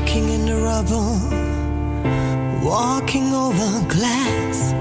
[0.08, 1.20] Waking in the rubble,
[2.66, 4.72] walking over glass.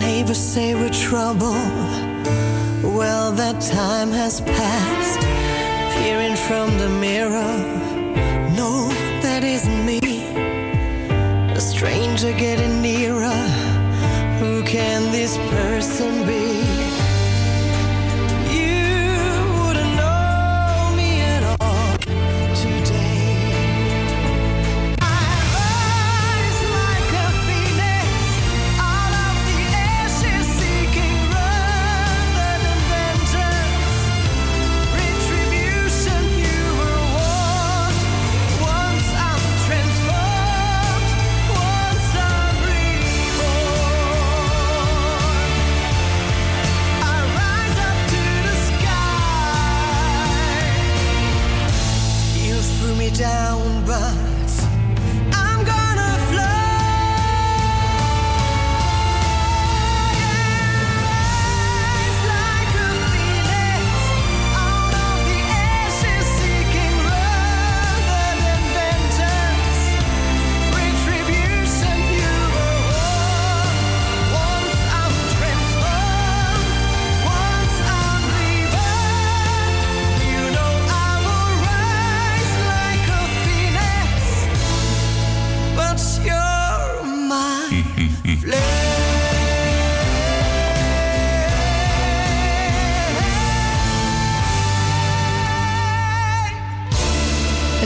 [0.00, 1.58] Neighbors say we're trouble.
[2.96, 5.20] Well, that time has passed.
[5.96, 7.52] Peering from the mirror,
[8.54, 8.86] no,
[9.22, 9.98] that isn't me.
[11.56, 13.42] A stranger getting nearer.
[14.38, 16.67] Who can this person be?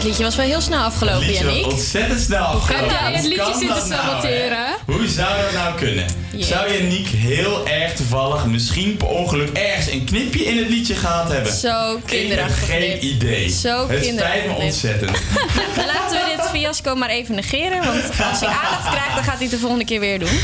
[0.02, 1.72] Het liedje was wel heel snel afgelopen, Het liedje was Yannick.
[1.72, 2.88] ontzettend snel afgelopen.
[2.88, 4.56] Heb jij het liedje kan zitten nou, saboteren?
[4.66, 4.72] hè?
[4.92, 6.06] Hoe zou dat nou kunnen?
[6.32, 6.44] Ja.
[6.46, 11.28] Zou Janiek heel erg toevallig, misschien per ongeluk, ergens een knipje in het liedje gehad
[11.32, 11.52] hebben?
[11.52, 13.02] Zo Ik kinderachtig heb geen dit.
[13.02, 13.48] idee.
[13.50, 15.10] Zo het spijt me ontzettend.
[15.76, 17.84] Nou, laten we dit fiasco maar even negeren.
[17.84, 20.38] Want als hij aandacht krijgt, dan gaat hij het de volgende keer weer doen.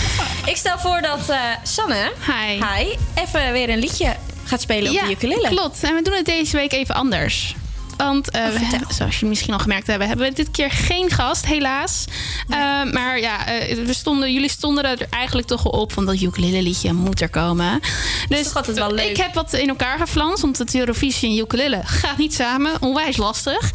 [0.47, 2.87] Ik stel voor dat eh, Sanne, hi.
[3.15, 4.15] even weer een liedje
[4.45, 5.49] gaat spelen op de ukulele.
[5.49, 5.79] klopt.
[5.83, 7.55] En we doen het deze week even anders.
[7.99, 11.11] Want eh, we hebben, zoals jullie misschien al gemerkt hebben, hebben we dit keer geen
[11.11, 12.05] gast, helaas.
[12.49, 12.59] Eh,
[12.93, 16.63] maar ja, eh, we stonden, jullie stonden er eigenlijk toch wel op, want dat ukulele
[16.63, 17.81] liedje moet er komen.
[18.29, 19.09] Dus altijd wel leuk?
[19.09, 22.83] ik heb wat in elkaar geflanst, want het Eurovisie en ukulele gaat niet samen.
[22.83, 23.71] Onwijs lastig.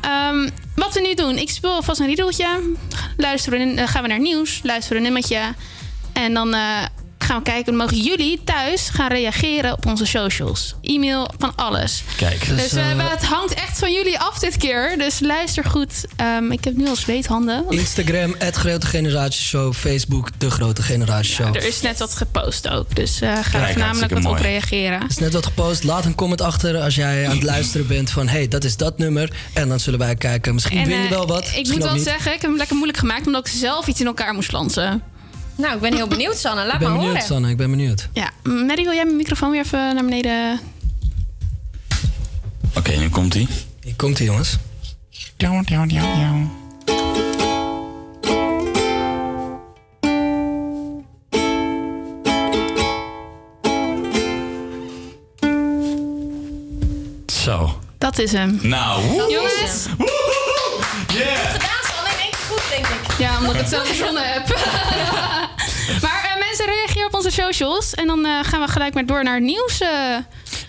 [0.00, 2.74] Ehm, wat we nu doen, ik speel alvast een riedeltje.
[3.16, 5.54] Luisteren, gaan we naar nieuws, luisteren een nummertje.
[6.12, 6.54] En dan
[7.22, 10.74] gaan we kijken, dan mogen jullie thuis gaan reageren op onze socials.
[10.82, 12.02] E-mail, van alles.
[12.16, 12.46] Kijk.
[12.48, 14.94] Dus, Dus, eh, eh, het hangt echt van jullie af dit keer.
[14.98, 16.04] Dus luister goed.
[16.16, 17.64] Ehm, ik heb nu al zweethanden.
[17.68, 19.74] Instagram, het Grote Generatieshow.
[19.74, 21.56] Facebook, De Grote Generatieshow.
[21.56, 22.94] Er is net wat gepost ook.
[22.96, 24.42] Dus eh ga er voornamelijk wat op mooi.
[24.42, 25.00] reageren.
[25.00, 25.84] Er is net wat gepost.
[25.84, 28.28] Laat een comment achter als jij aan het luisteren bent van...
[28.28, 29.32] hey, dat is dat nummer.
[29.52, 30.54] En dan zullen wij kijken.
[30.54, 31.50] Misschien En, win je wel wat.
[31.54, 32.02] Ik moet wel niet.
[32.02, 33.26] zeggen, ik heb hem lekker moeilijk gemaakt...
[33.26, 35.02] omdat ik zelf iets in elkaar moest flansen.
[35.56, 36.64] Nou, ik ben heel benieuwd, Sanne.
[36.64, 37.28] Laat Ik ben maar benieuwd, horen.
[37.28, 37.50] Sanne.
[37.50, 38.08] Ik ben benieuwd.
[38.12, 40.60] Ja, Mary, wil jij mijn microfoon weer even naar beneden?
[42.76, 43.46] Oké, nu komt hij.
[43.82, 44.56] Hier komt hij, jongens.
[57.26, 57.78] Zo.
[57.98, 58.58] Dat is hem.
[58.62, 59.30] Nou, woe.
[59.30, 59.86] Jongens.
[61.08, 61.52] Yeah.
[61.52, 62.10] Gedaan, Sanne.
[62.10, 63.18] In één keer goed, denk ik.
[63.18, 64.46] Ja, omdat ik het zelf verzonnen heb.
[66.56, 67.94] mensen, reageer op onze socials.
[67.94, 69.80] En dan eh, gaan we gelijk maar door naar het nieuws.
[69.80, 69.88] eh.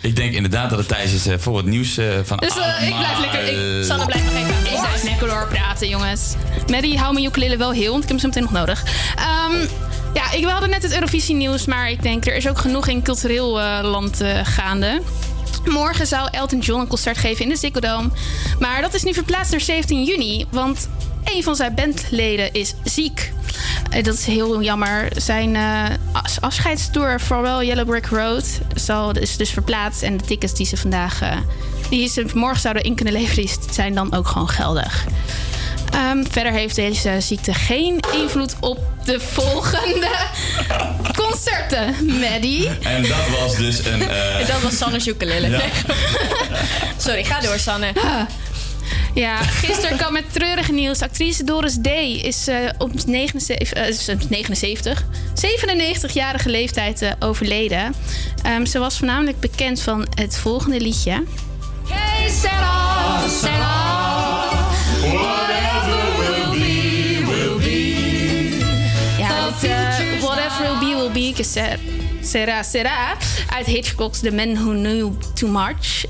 [0.01, 3.19] Ik denk inderdaad dat het tijd is eh, voor het nieuws van Dus ik blijf
[3.19, 3.43] lekker...
[3.80, 4.49] Ik, Sanne blijft nog even...
[4.49, 6.34] Ik blijf lekker doorpraten, jongens.
[6.68, 8.84] Maddie, hou mijn ukulele wel heel, want ik heb hem zo meteen nog nodig.
[9.15, 9.68] Ehm,
[10.14, 12.88] ja, ik, we hadden net het Eurovisie nieuws, maar ik denk er is ook genoeg
[12.88, 15.01] in cultureel eh, land gaande.
[15.65, 18.10] Morgen zou Elton John een concert geven in de Ziggo Dome.
[18.60, 20.89] Maar dat is nu verplaatst naar 17 juni, want
[21.24, 23.32] een van zijn bandleden is ziek.
[23.90, 25.08] Eh, dat is heel jammer.
[25.16, 28.45] Zijn eh, as- afscheidstour, vooral Yellow Brick Road,
[28.76, 30.02] zal, is dus verplaatst.
[30.02, 31.38] En de tickets die ze vandaag, eh,
[31.90, 35.04] die ze morgen zouden in kunnen leveren, die zijn dan ook gewoon geldig.
[35.94, 40.08] Ehm, verder heeft deze ziekte geen invloed op de volgende
[41.22, 42.70] concerten, Maddie.
[42.82, 44.10] En dat was dus een...
[44.10, 45.50] eh, Dat was Sanne's ukulele.
[45.50, 45.62] Ja.
[47.06, 47.91] Sorry, ga door, Sanne.
[49.14, 51.01] Ja, gisteren kwam met treurige nieuws.
[51.01, 51.88] Actrice Doris D.
[52.23, 55.03] is eh, op 79, eh, is, eh, 79
[55.34, 57.93] 97-jarige leeftijd eh, overleden.
[58.43, 61.23] Ehm, ze was voornamelijk bekend van het volgende liedje.
[61.88, 64.51] Hey, Sarah, Sarah,
[65.01, 69.15] whatever will be, will be.
[69.18, 71.80] Ja, het Whatever Will Be Will Be, ser-
[72.22, 73.15] Sera Sera,
[73.49, 76.05] uit Hitchcock's The Man Who Knew Too Much.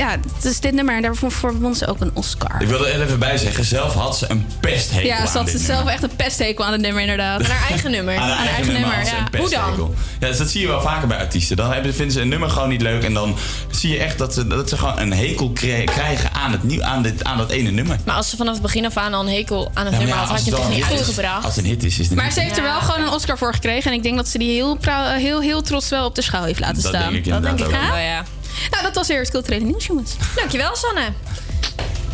[0.00, 2.60] Ja, het is dit nummer en daarvoor voor won ze ook een Oscar.
[2.62, 5.60] Ik wil er even bij zeggen, zelf had ze een pesthekel Ja, ze had dit
[5.60, 5.92] zelf nummer.
[5.94, 7.40] echt een pesthekel aan het nummer, inderdaad.
[7.44, 8.16] Aan haar eigen nummer.
[8.16, 9.30] Aan haar eigen, nummer, Hoe dan?
[9.30, 9.94] pesthekel.
[10.20, 11.56] Ja, dus dat zie je wel vaker bij artiesten.
[11.56, 13.02] Dan hebben, vinden ze een nummer gewoon niet leuk.
[13.04, 13.36] En dan
[13.70, 15.50] zie je echt dat ze, dat ze gewoon een hekel
[15.84, 17.96] krijgen aan, het nieuw, aan, dit, aan dat ene nummer.
[18.04, 20.16] Maar als ze vanaf het begin af aan al een hekel aan het Ja, nummer
[20.16, 21.44] ja, had, had je het toch niet is- uitgebracht?
[21.44, 22.34] Als het een hit is, is het Maar niet.
[22.34, 23.90] ze heeft er wel gewoon een Oscar voor gekregen.
[23.90, 24.78] En ik denk dat ze die heel,
[25.16, 27.02] heel, heel trots wel op de schouw heeft laten Dat staan.
[27.12, 27.90] denk ik inderdaad dat denk ik ook.
[27.90, 28.22] wel, ja.
[28.70, 30.16] Nou, dat was weer het culturele nieuws, jongens.
[30.34, 31.12] Dankjewel, Sanne.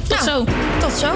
[0.08, 0.44] Tot zo.
[0.80, 1.14] Tot zo.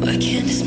[0.00, 0.62] Why can't this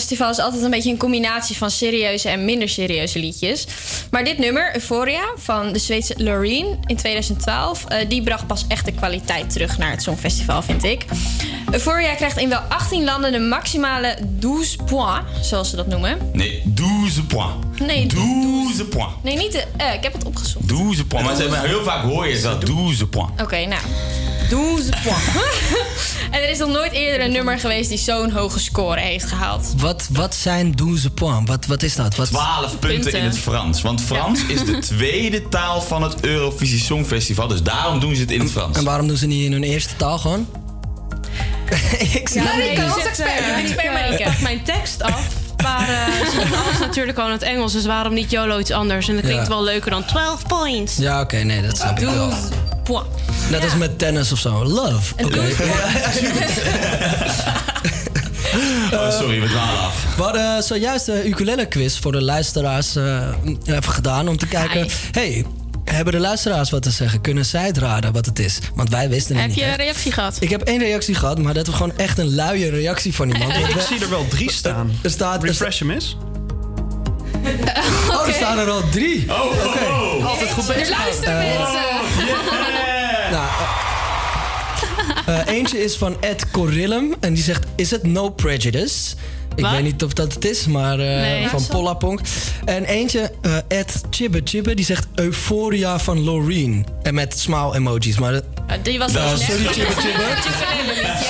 [0.00, 3.66] Songfestival is altijd een beetje een combinatie van serieuze en minder serieuze liedjes.
[4.10, 7.84] Maar dit nummer, Euphoria, van de Zweedse Loreen in 2012...
[7.84, 11.04] eh, die bracht pas echt de kwaliteit terug naar het Songfestival, vind ik.
[11.70, 16.18] Euphoria krijgt in wel 18 landen de maximale 12 points, zoals ze dat noemen.
[16.32, 17.80] Nee, 12 points.
[17.80, 19.12] Nee, 12 points.
[19.22, 19.64] Nee, niet de...
[19.76, 20.68] eh, ik heb het opgezocht.
[20.68, 21.28] 12 points.
[21.28, 23.42] Maar ze hebben- heel vaak hoor je dat 12 points.
[23.42, 23.80] Oké, nou.
[24.48, 26.14] 12 points.
[26.30, 29.72] en er is nog nooit eerder een nummer geweest die zo'n hoge score heeft gehaald.
[29.76, 31.50] Wat, wat zijn 12 points?
[31.50, 32.16] Wat, wat is dat?
[32.16, 32.26] Wat...
[32.26, 33.82] 12 punten, in het Frans.
[33.82, 37.48] Want Frans is de tweede taal van het Eurovisie Songfestival.
[37.48, 38.76] Dus daarom doen ze het in het Frans.
[38.76, 40.46] En waarom doen ze niet in hun eerste taal gewoon?
[42.12, 44.20] ik snap Ja, expert.
[44.20, 45.26] Ik pak mijn tekst af.
[45.62, 48.70] Maar eh, ze doen alles natuurlijk al in het Engels, dus waarom niet YOLO iets
[48.70, 49.08] anders?
[49.08, 49.48] En dat klinkt Ja.
[49.48, 50.96] wel leuker dan 12 points.
[50.96, 52.32] Ja, oké, nee, dat snap ik wel.
[52.84, 53.06] Point.
[53.50, 54.64] Net als met tennis of zo.
[54.64, 55.14] Love.
[55.24, 55.40] Oké.
[58.92, 60.04] Oh, sorry, we dwalen af.
[60.16, 63.28] We hadden zojuist de ukulele quiz voor de luisteraars eh,
[63.66, 64.86] even gedaan om te kijken.
[65.10, 65.44] hey,
[65.84, 67.20] hebben de luisteraars wat te zeggen?
[67.20, 68.58] Kunnen zij het raden wat het is?
[68.74, 69.58] Want wij wisten het Heb niet.
[69.58, 69.70] je hè?
[69.70, 70.36] een reactie gehad?
[70.40, 73.52] Ik heb één reactie gehad, maar dat was gewoon echt een luie reactie van iemand.
[73.74, 74.90] Ik zie er wel drie staan.
[75.02, 75.42] Er staat...
[75.42, 76.16] Refresh hem eens.
[78.10, 79.26] Oh, er staan er al drie.
[79.32, 80.24] Oh, Oké.
[80.24, 80.98] Altijd goed Er bezig.
[80.98, 82.83] luisteren Eh, mensen.
[85.26, 89.14] Nou, eentje is van Ed Corillum en die zegt: Is het no prejudice?
[89.56, 89.72] Ik Wat?
[89.72, 91.48] weet niet of dat het is, maar eh, Nee.
[91.48, 92.20] van Pollapong.
[92.64, 96.86] En eentje, eh, Ed Chibbe Chibbe, die zegt Euphoria van Loreen.
[97.02, 98.18] En met smile emojis.
[98.18, 98.40] Maar Ja,
[98.82, 99.50] die was Nou, wel slecht.
[99.52, 100.22] sorry, Chibbe Chibbe.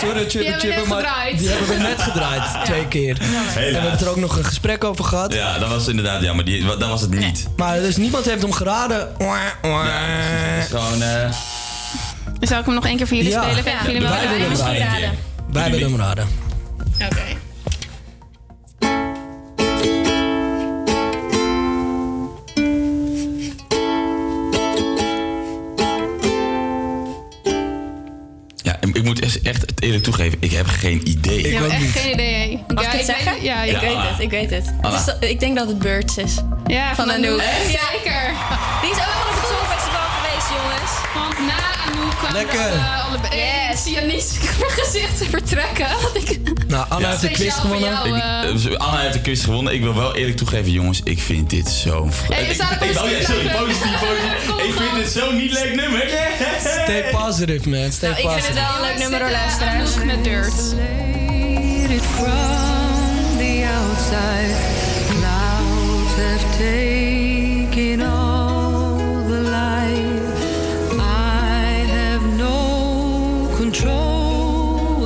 [0.01, 2.65] sorry, Die Chibbe hebben we Chibbe, net die hebben we net gedraaid.
[2.65, 3.17] Twee keer.
[3.21, 5.33] En we hebben het er ook nog een gesprek over gehad.
[5.35, 6.45] Ja, dat was inderdaad jammer.
[6.45, 7.47] Die, dat was het niet.
[7.57, 8.99] Maar dus niemand heeft hem geraden.
[9.63, 11.03] Het is gewoon...
[12.45, 13.43] eh, Zal ik hem nog één keer voor jullie Ja.
[13.43, 13.65] spelen?
[13.65, 13.83] Ja.
[13.87, 15.19] Jullie Wij willen hem raden?
[15.53, 16.29] Wij willen hem raden.
[17.05, 17.23] Oké.
[28.57, 30.39] ja, ik moet echt het eerlijk toegeven.
[30.41, 31.39] Ik heb geen idee.
[31.39, 32.65] Ik heb echt geen idee.
[32.75, 33.43] Mag Ja, ik het weet- zeggen?
[33.43, 34.09] Ja, ik Ja, weet Anna.
[34.11, 34.73] het, ik weet het.
[35.21, 36.35] Is, ik denk dat het Birds is.
[36.67, 37.43] Ja, van Anouk.
[37.67, 38.33] Zeker.
[38.83, 39.14] Die is ook
[42.35, 42.59] Lekker.
[42.71, 43.83] de alle, alle yes.
[43.83, 44.39] zie je niet
[44.81, 45.87] gezicht vertrekken.
[46.03, 47.09] Want ik, Nou, Anna Ja.
[47.11, 47.91] heeft de quiz gewonnen.
[47.91, 48.09] jou.
[48.09, 48.15] Ik,
[48.73, 49.75] eh, Anna heeft de quiz gewonnen.
[49.75, 51.01] Ik wil wel eerlijk toegeven, jongens.
[51.05, 52.09] Ik vind dit zo...
[52.33, 54.03] Hey, ik, oh, sorry, positief, positief.
[54.69, 56.09] Ik vind dit zo'n niet leuk nummer.
[56.61, 57.93] Stay positive, man.
[57.93, 58.55] Stay Nou, ik vind het positive.
[58.55, 59.95] wel een leuk nummer, luisteraars.
[60.05, 60.55] Met Dirt.
[61.91, 64.55] it from the outside.
[65.09, 67.34] Clouds have taken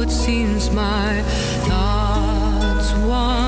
[0.09, 1.20] It seems my
[1.68, 3.48] thoughts wander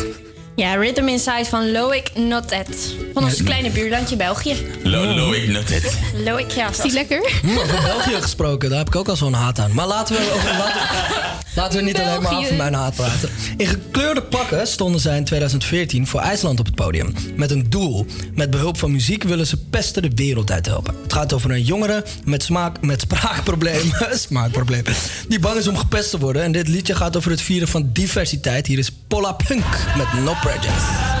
[0.61, 2.95] Ja, Rhythm Inside van Loic Notet.
[3.13, 4.55] Van ons kleine buurlandje België.
[4.83, 5.97] Lo Loic Notet.
[6.25, 6.69] Loic, ja.
[6.69, 7.17] Is die lekker?
[7.57, 9.73] Over België gesproken, daar heb ik ook al zo'n haat aan.
[9.73, 10.81] Maar laten we, over, laten,
[11.61, 13.29] laten we niet alleen maar over mijn haat praten.
[13.57, 17.13] In gekleurde pakken stonden zij in 2014 voor IJsland op het podium.
[17.35, 18.05] Met een doel.
[18.33, 20.95] Met behulp van muziek willen ze pesten de wereld uit helpen.
[21.03, 24.93] Het gaat over een jongere met, smaak, met spraakproblemen, smaakproblemen.
[25.27, 26.43] Die bang is om gepest te worden.
[26.43, 28.67] En dit liedje gaat over het vieren van diversiteit.
[28.67, 29.65] Hier is Pola Pink
[29.97, 31.20] met No Prejudice.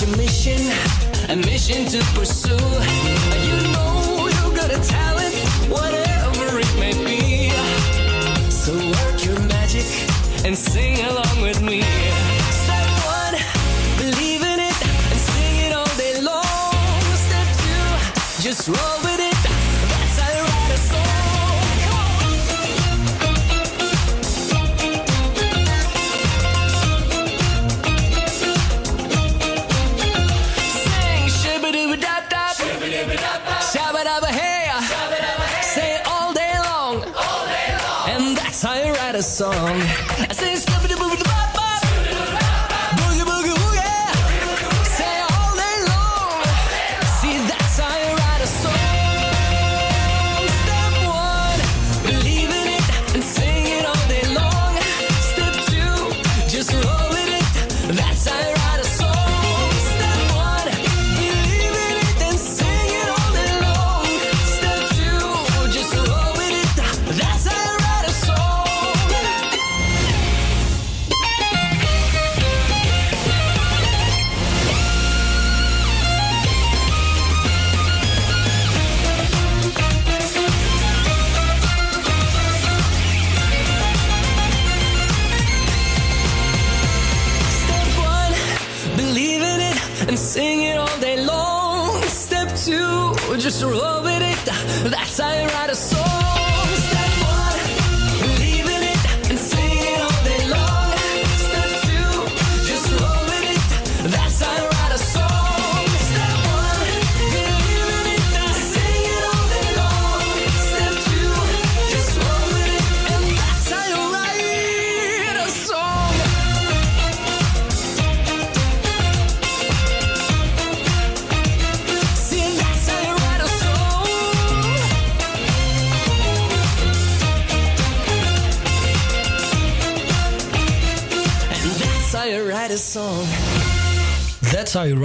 [0.00, 0.60] Your mission,
[1.28, 2.50] a mission to pursue.
[2.54, 5.34] You know you got a talent,
[5.68, 7.50] whatever it may be.
[8.48, 9.86] So work your magic
[10.44, 11.82] and sing along with me.
[11.82, 13.34] Step one,
[13.98, 14.78] believe in it
[15.10, 17.02] and sing it all day long.
[17.26, 18.87] Step two, just roll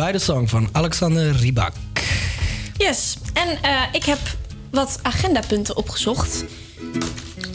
[0.03, 1.73] Write a Song van Alexander Rybak.
[2.77, 4.17] Yes, en eh, ik heb
[4.71, 6.43] wat agendapunten opgezocht.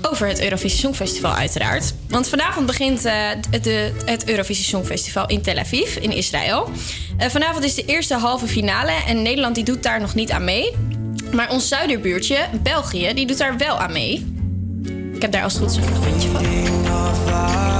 [0.03, 1.95] Over het Eurovisie Songfestival uiteraard.
[2.09, 3.15] Want vanavond begint eh,
[3.51, 3.93] het, de-
[4.27, 6.71] Eurovisie Songfestival in Tel Aviv in Israël.
[7.17, 10.45] Eh, vanavond is de eerste halve finale en Nederland die doet daar nog niet aan
[10.45, 10.77] mee.
[11.33, 14.27] Maar ons zuiderbuurtje, België, die doet daar wel aan mee.
[15.15, 17.78] Ik heb daar als goed een puntje van.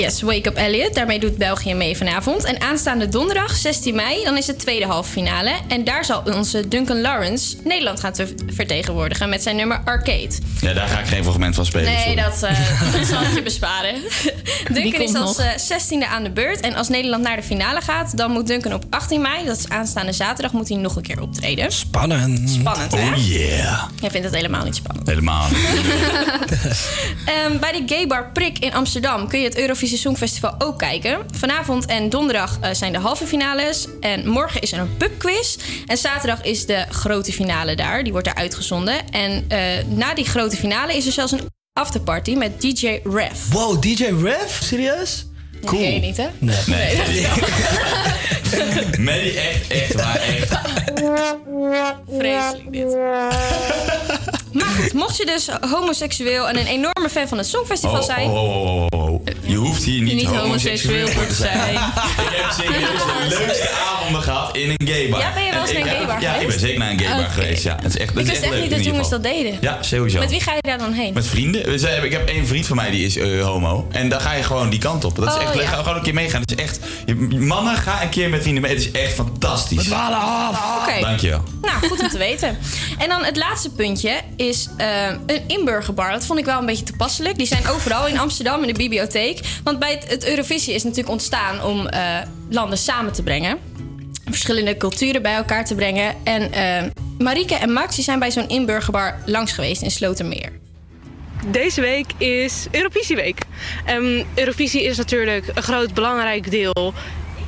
[0.00, 0.94] Yes, Wake Up Elliot.
[0.94, 2.44] Daarmee doet België mee vanavond.
[2.44, 5.52] En aanstaande donderdag, 16 mei, dan is het tweede halve finale.
[5.68, 10.28] En daar zal onze Duncan Lawrence Nederland gaan te vertegenwoordigen met zijn nummer Arcade.
[10.60, 11.84] Ja, daar ga ik geen fragment van spelen.
[11.92, 12.14] Nee, sorry.
[12.22, 13.94] dat, eh, dat zal ik je besparen.
[14.72, 15.46] Duncan is als nog.
[15.46, 16.60] eh, 16e aan de beurt.
[16.60, 19.68] En als Nederland naar de finale gaat, dan moet Duncan op 18 mei, dat is
[19.68, 21.72] aanstaande zaterdag, moet hij nog een keer optreden.
[21.72, 22.50] Spannend.
[22.50, 23.10] Spannend, hè?
[23.10, 23.69] Oh yeah.
[24.00, 25.08] Jij vindt het helemaal niet spannend.
[25.08, 25.58] Helemaal niet.
[27.24, 31.18] Ehm, bij de Gay Bar Prik in Amsterdam kun je het Eurovisie Songfestival ook kijken.
[31.36, 33.86] Vanavond en donderdag eh, zijn de halve finales.
[34.00, 35.56] En morgen is er een pubquiz.
[35.86, 38.02] En zaterdag is de grote finale daar.
[38.02, 39.10] Die wordt daar uitgezonden.
[39.10, 43.48] En eh, na die grote finale is er zelfs een afterparty met DJ Ref.
[43.52, 44.62] Wow, DJ Rev?
[44.62, 45.26] Serieus?
[45.64, 45.82] Cool.
[45.82, 46.28] Ken je niet, hè?
[46.38, 46.56] Nee.
[46.66, 47.26] Nee.
[48.98, 50.58] Nee, echt, echt waar, echt.
[52.08, 52.96] Vreselijk dit.
[54.52, 58.28] Maar goed, mocht je dus homoseksueel en een enorme fan van het Songfestival Oh, zijn...
[58.30, 58.34] oh,
[58.66, 59.20] oh, oh, oh.
[59.44, 61.74] Je hoeft hier niet, Niet homoseksueel voor te zijn.
[62.26, 62.88] ik heb serieus
[63.28, 65.20] de leukste avonden gehad in een gaybar.
[65.20, 66.60] Ja, ben je wel eens En naar een gaybar Ja, ik ben geweest?
[66.60, 67.62] zeker naar een gaybar geweest.
[67.62, 67.76] Ja.
[67.82, 69.58] Het is echt, dat Ik is wist echt echt leuk niet dat jongens dat deden.
[69.60, 70.18] Ja, sowieso.
[70.18, 71.14] Met wie ga je daar dan heen?
[71.14, 71.64] Met vrienden.
[71.70, 73.86] We zijn- Ik heb één vriend van mij die is eh, homo.
[73.90, 75.16] En dan ga je gewoon die kant op.
[75.16, 75.62] Dat is Oh, echt leuk.
[75.64, 75.68] ja.
[75.70, 76.40] Ga gewoon een keer meegaan.
[76.40, 76.78] Het is echt.
[77.06, 78.72] je- Mannen, ga een keer met vrienden mee.
[78.72, 79.88] Het is echt fantastisch.
[79.88, 80.88] We af.
[80.88, 81.00] Oké.
[81.00, 81.42] Dankjewel.
[81.62, 82.58] Nou, goed om te weten.
[82.98, 86.12] En dan het laatste puntje is eh, een inburgerbar.
[86.12, 87.36] Dat vond ik wel een beetje toepasselijk.
[87.36, 89.40] Die zijn overal in Amsterdam in de bibliotheek.
[89.64, 92.18] Want bij het, het Eurovisie is natuurlijk ontstaan om eh,
[92.48, 93.58] landen samen te brengen.
[94.24, 96.14] Verschillende culturen bij elkaar te brengen.
[96.24, 96.82] En eh
[97.18, 100.52] Marieke en Max zijn bij zo'n inburgerbar langs geweest in Slotermeer.
[101.46, 103.40] Deze week is Eurovisieweek.
[103.86, 106.94] Ehm Eurovisie is natuurlijk een groot belangrijk deel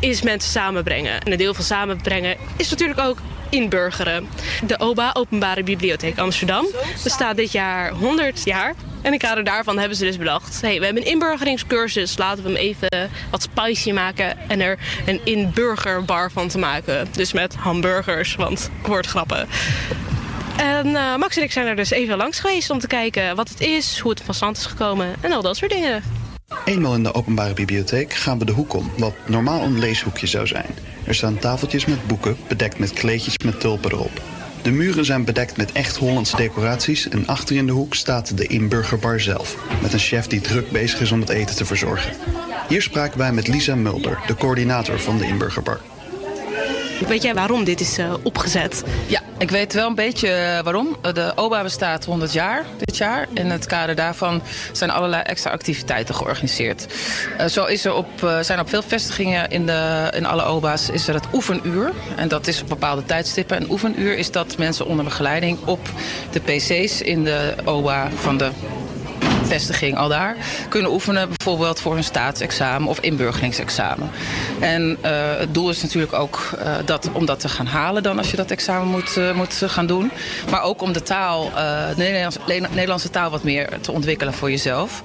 [0.00, 1.20] is mensen samenbrengen.
[1.20, 3.18] En een deel van samenbrengen is natuurlijk ook
[3.52, 4.28] inburgeren.
[4.66, 6.66] De OBA, Openbare Bibliotheek Amsterdam,
[7.02, 8.74] bestaat dit jaar 100 jaar.
[9.02, 10.60] En in kader daarvan hebben ze dus bedacht...
[10.60, 14.48] Hey, we hebben een inburgeringscursus, laten we hem even wat spicy maken...
[14.48, 17.08] en er een inburgerbar van te maken.
[17.10, 19.48] Dus met hamburgers, want woordgrappen.
[20.56, 23.48] En eh, Max en ik zijn er dus even langs geweest om te kijken wat
[23.48, 23.98] het is...
[23.98, 26.21] hoe het van stand is gekomen en al dat soort dingen.
[26.64, 30.46] Eenmaal in de openbare bibliotheek gaan we de hoek om, wat normaal een leeshoekje zou
[30.46, 30.66] zijn.
[31.04, 34.22] Er staan tafeltjes met boeken, bedekt met kleedjes met tulpen erop.
[34.62, 38.46] De muren zijn bedekt met echt Hollandse decoraties en achter in de hoek staat de
[38.46, 42.12] inburgerbar zelf, met een chef die druk bezig is om het eten te verzorgen.
[42.68, 45.80] Hier spraken wij met Lisa Mulder, de coördinator van de inburgerbar.
[47.00, 48.84] Weet jij waarom dit is eh, opgezet?
[49.06, 50.96] Ja, ik weet wel een beetje eh, waarom.
[51.12, 53.28] De OBA bestaat 100 jaar dit jaar.
[53.34, 54.42] In het kader daarvan
[54.72, 56.86] zijn allerlei extra activiteiten georganiseerd.
[57.38, 58.08] Eh, zo is er op,
[58.40, 61.92] zijn op veel vestigingen in, de, in alle OBA's is er het oefenuur.
[62.16, 63.56] En dat is op bepaalde tijdstippen.
[63.62, 65.88] Een oefenuur is dat mensen onder begeleiding op
[66.30, 68.50] de PC's in de OBA van de
[69.52, 70.36] vestiging al daar
[70.68, 74.10] kunnen oefenen, bijvoorbeeld voor een staatsexamen of inburgeringsexamen.
[74.60, 78.18] En eh, het doel is natuurlijk ook eh, dat, om dat te gaan halen dan
[78.18, 80.10] als je dat examen moet, eh, moet gaan doen.
[80.50, 85.02] Maar ook om de taal, de Nederlandse, Nederlandse taal wat meer te ontwikkelen voor jezelf.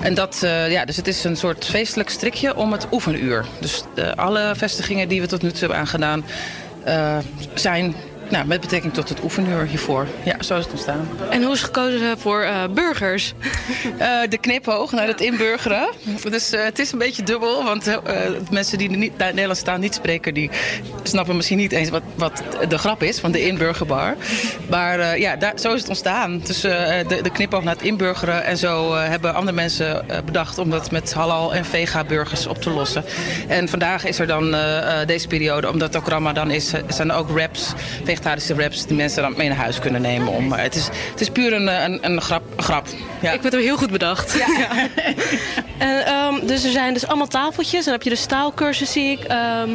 [0.00, 0.38] En dat,
[0.68, 3.44] ja, dus het is een soort feestelijk strikje om het oefenuur.
[3.58, 3.82] Dus
[4.14, 6.24] alle vestigingen die we tot nu toe hebben aangedaan
[7.54, 7.94] zijn
[8.34, 10.06] nou, met betrekking tot het oefenuur hiervoor.
[10.24, 11.08] Ja, zo is het ontstaan.
[11.30, 13.32] En hoe is gekozen voor eh, burgers?
[13.98, 15.88] Eh, de knipoog naar het inburgeren.
[16.30, 18.00] Dus eh, het is een beetje dubbel, want eh,
[18.50, 20.50] mensen die niet, de Nederlandse taal niet spreken, die
[21.02, 24.14] snappen misschien niet eens wat, wat de grap is van de inburgerbar.
[24.70, 26.40] Maar eh, ja, daar, zo is het ontstaan.
[26.44, 30.18] Dus eh, de, de knipoog naar het inburgeren en zo eh, hebben andere mensen eh,
[30.24, 33.04] bedacht om dat met halal en vega burgers op te lossen.
[33.48, 37.10] En vandaag is er dan eh, eh, deze periode, omdat ook Ramadan is, eh, zijn
[37.10, 37.72] er ook wraps,
[38.04, 38.23] vegetarische
[38.54, 40.28] wraps die mensen dan mee naar huis kunnen nemen.
[40.28, 42.42] Om, maar het, is, het is puur een, een, een grap.
[42.56, 42.86] een grap.
[43.20, 43.32] Ja.
[43.32, 44.32] Ik vind hem heel goed bedacht.
[44.38, 44.70] Ja.
[45.78, 47.84] en, ehm, dus er zijn dus allemaal tafeltjes.
[47.84, 49.24] Dan heb je dus taalkursus, zie ik.
[49.24, 49.70] ehm,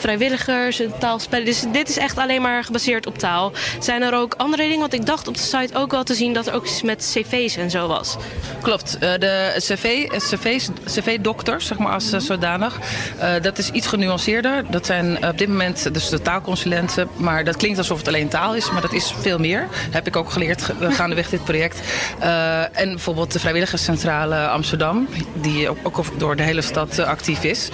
[0.00, 1.44] vrijwilligers, en taalspellen.
[1.44, 3.52] Dus dit is echt alleen maar gebaseerd op taal.
[3.78, 4.78] Zijn er ook andere dingen?
[4.78, 7.10] Want ik dacht op de site ook wel te zien dat er ook iets met
[7.14, 8.16] cv's en zo was.
[8.62, 8.98] Klopt.
[9.00, 12.78] Eh, de CV, CV's, CV-dokters, zeg maar als eh, zodanig,
[13.18, 14.64] eh, dat is iets genuanceerder.
[14.70, 17.08] Dat zijn op dit moment dus de taalconsulenten.
[17.16, 19.66] Maar dat klinkt alsof het alleen taal is, maar dat is veel meer.
[19.90, 21.80] Heb ik ook geleerd ge- gaandeweg dit project.
[22.18, 27.68] Eh, en bijvoorbeeld de Vrijwilligerscentrale Amsterdam, die ook, door de hele stad eh, actief is.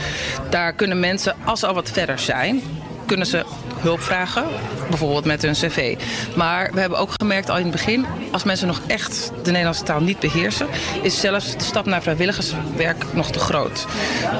[0.51, 2.62] Daar kunnen mensen, als ze al wat verder zijn,
[3.06, 3.44] kunnen ze
[3.81, 4.44] hulp vragen,
[4.89, 5.97] bijvoorbeeld met hun cv.
[6.36, 9.82] Maar we hebben ook gemerkt al in het begin, als mensen nog echt de Nederlandse
[9.82, 10.66] taal niet beheersen,
[11.02, 13.86] is zelfs de stap naar vrijwilligerswerk nog te groot.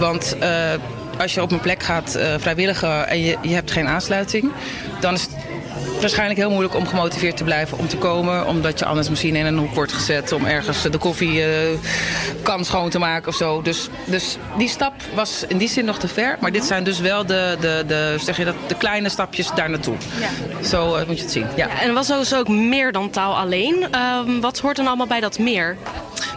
[0.01, 0.51] Want eh,
[1.19, 4.51] als je op een plek gaat eh, vrijwilligen en je, je hebt geen aansluiting,
[5.01, 5.36] dan is het
[6.01, 8.47] waarschijnlijk heel moeilijk om gemotiveerd te blijven om te komen.
[8.47, 11.79] Omdat je anders misschien in een hoek wordt gezet om ergens de koffie eh,
[12.43, 13.63] kan schoon te maken of zo.
[13.63, 16.37] Dus, dus die stap was in die zin nog te ver.
[16.41, 19.71] Maar dit zijn dus wel de, de, de, zeg je dat, de kleine stapjes daar
[19.71, 19.97] naartoe.
[20.65, 21.47] Zo eh, moet je het zien.
[21.55, 21.67] Ja.
[21.67, 23.87] Ja, en was dus ook meer dan taal alleen.
[23.91, 25.77] Ehm, wat hoort dan allemaal bij dat meer?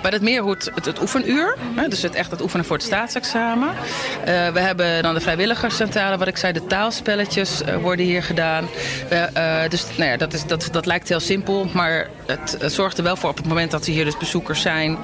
[0.02, 1.56] Bij dat meer het, het oefenuur.
[1.76, 3.68] Hè, dus het echt het oefenen voor het staatsexamen.
[3.68, 8.68] Eh, we hebben dan de vrijwilligerscentrale, wat ik zei, de taalspelletjes eh, worden hier gedaan.
[9.10, 13.04] Eh, dus nou ja, dat, is, dat, dat lijkt heel simpel, maar het, zorgt er
[13.04, 14.98] wel voor op het moment dat er hier dus bezoekers zijn,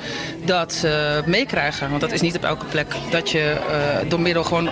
[0.45, 1.89] dat ze meekrijgen.
[1.89, 3.55] Want dat is niet op elke plek dat je
[4.07, 4.69] door middel gewoon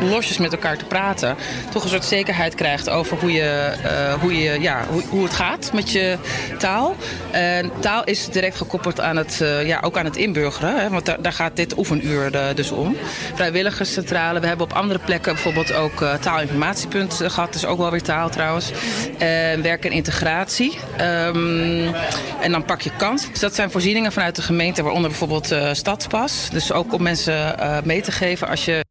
[0.00, 1.36] losjes met elkaar te praten,
[1.70, 3.72] toch een soort zekerheid krijgt over hoe, je,
[4.20, 6.16] hoe, je, ja, hoe, hoe het gaat met je
[6.58, 6.96] taal.
[7.30, 11.16] En taal is direct gekoppeld aan het, eh, ja, ook aan het inburgeren, hè, want
[11.20, 12.96] daar, gaat dit oefenuur eh, dus om.
[13.34, 17.90] Vrijwilligerscentrale, we hebben op andere plekken bijvoorbeeld ook eh, taalinformatiepunt eh, gehad, dus ook wel
[17.90, 18.70] weer taal trouwens.
[19.18, 20.78] En werk en integratie.
[20.96, 21.94] Ehm,
[22.40, 23.28] en dan pak je kans.
[23.30, 26.48] Dus dat zijn voorzieningen vanuit de gemeente, waaronder bijvoorbeeld Stadspas.
[26.52, 27.54] Dus ook om mensen
[27.84, 28.84] mee te geven als je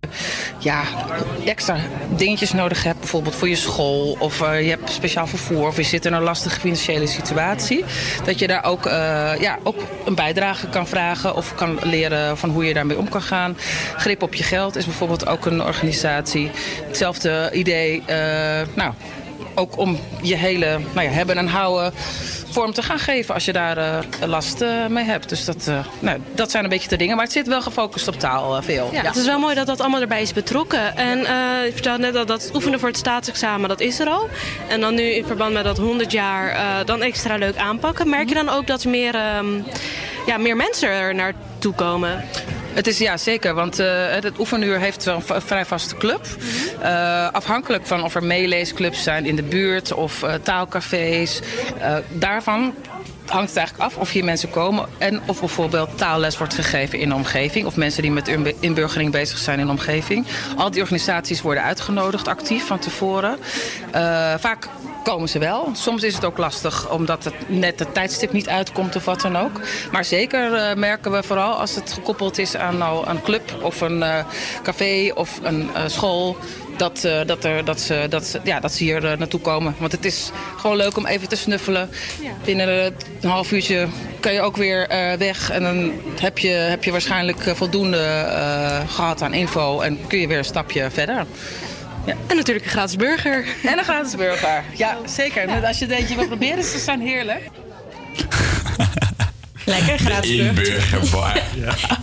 [0.58, 0.84] ja,
[1.46, 1.78] extra
[2.16, 6.06] dingetjes nodig hebt, bijvoorbeeld voor je school of je hebt speciaal vervoer of je zit
[6.06, 7.86] in een lastige financiële situatie,
[8.26, 8.84] dat je daar ook,
[9.40, 9.76] ja, ook
[10.06, 13.58] een bijdrage kan vragen of kan leren van hoe je daarmee om kan gaan.
[13.98, 16.52] Grip op je geld is bijvoorbeeld ook een organisatie.
[16.88, 18.18] Hetzelfde idee, eh,
[18.76, 18.94] nou,
[19.56, 21.94] ook om je hele nou ja, hebben en houden
[22.52, 25.30] vorm te gaan geven als je daar eh, last eh, mee hebt.
[25.30, 25.70] Dus dat,
[26.00, 27.16] nou, dat zijn een beetje de dingen.
[27.16, 28.90] Maar het zit wel gefocust op taal veel.
[28.92, 30.98] Ja, het is wel mooi dat dat allemaal erbij is betrokken.
[30.98, 31.18] En
[31.66, 34.28] je vertelde net dat dat oefenen voor het staatsexamen, dat is er al.
[34.68, 38.10] En dan nu in verband met dat 100 jaar dan extra leuk aanpakken.
[38.10, 39.48] Merk je dan ook dat er meer, ehm,
[40.26, 42.26] ja, meer mensen er naartoe komen?
[42.74, 46.22] Het is ja zeker, want eh, het oefenuur heeft wel een vrij vaste club.
[46.82, 51.42] Eh, afhankelijk van of er meeleesclubs zijn in de buurt of eh, taalcafés.
[51.80, 51.96] Eh,
[53.30, 57.00] daarvan hangt het eigenlijk af of hier mensen komen en of bijvoorbeeld taalles wordt gegeven
[57.00, 57.66] in de omgeving.
[57.66, 58.28] Of mensen die met
[58.60, 60.26] inburgering bezig zijn in de omgeving.
[60.58, 63.38] Al die organisaties worden uitgenodigd actief van tevoren.
[63.92, 64.68] Eh, vaak
[65.04, 65.70] komen ze wel.
[65.74, 69.38] Soms is het ook lastig omdat het net het tijdstip niet uitkomt of wat dan
[69.38, 69.62] ook.
[69.92, 73.82] Maar zeker eh, merken we vooral als het gekoppeld is aan nou, een club of
[73.82, 74.26] een eh,
[74.64, 76.38] café of een school.
[76.80, 79.76] Dat, eh, dat, er, dat, ze, dat, ze- ja, dat ze hier eh, naartoe komen.
[79.78, 81.90] Want het is gewoon leuk om even te snuffelen.
[82.46, 83.88] Binnen een half uurtje
[84.20, 85.50] kan je ook weer eh, weg.
[85.52, 85.92] En dan
[86.22, 89.80] heb je, heb je waarschijnlijk voldoende eh, gehad aan info.
[89.82, 91.26] En kun je weer een stapje verder.
[92.06, 92.16] Ja.
[92.28, 93.46] En natuurlijk een gratis burger.
[93.66, 94.64] En een gratis burger.
[94.76, 95.66] Ja, zeker.
[95.66, 97.42] Als je het eentje wil proberen, ze zijn heerlijk.
[99.70, 100.48] Lekker, gratis burger.
[100.48, 101.36] Inburgerbar.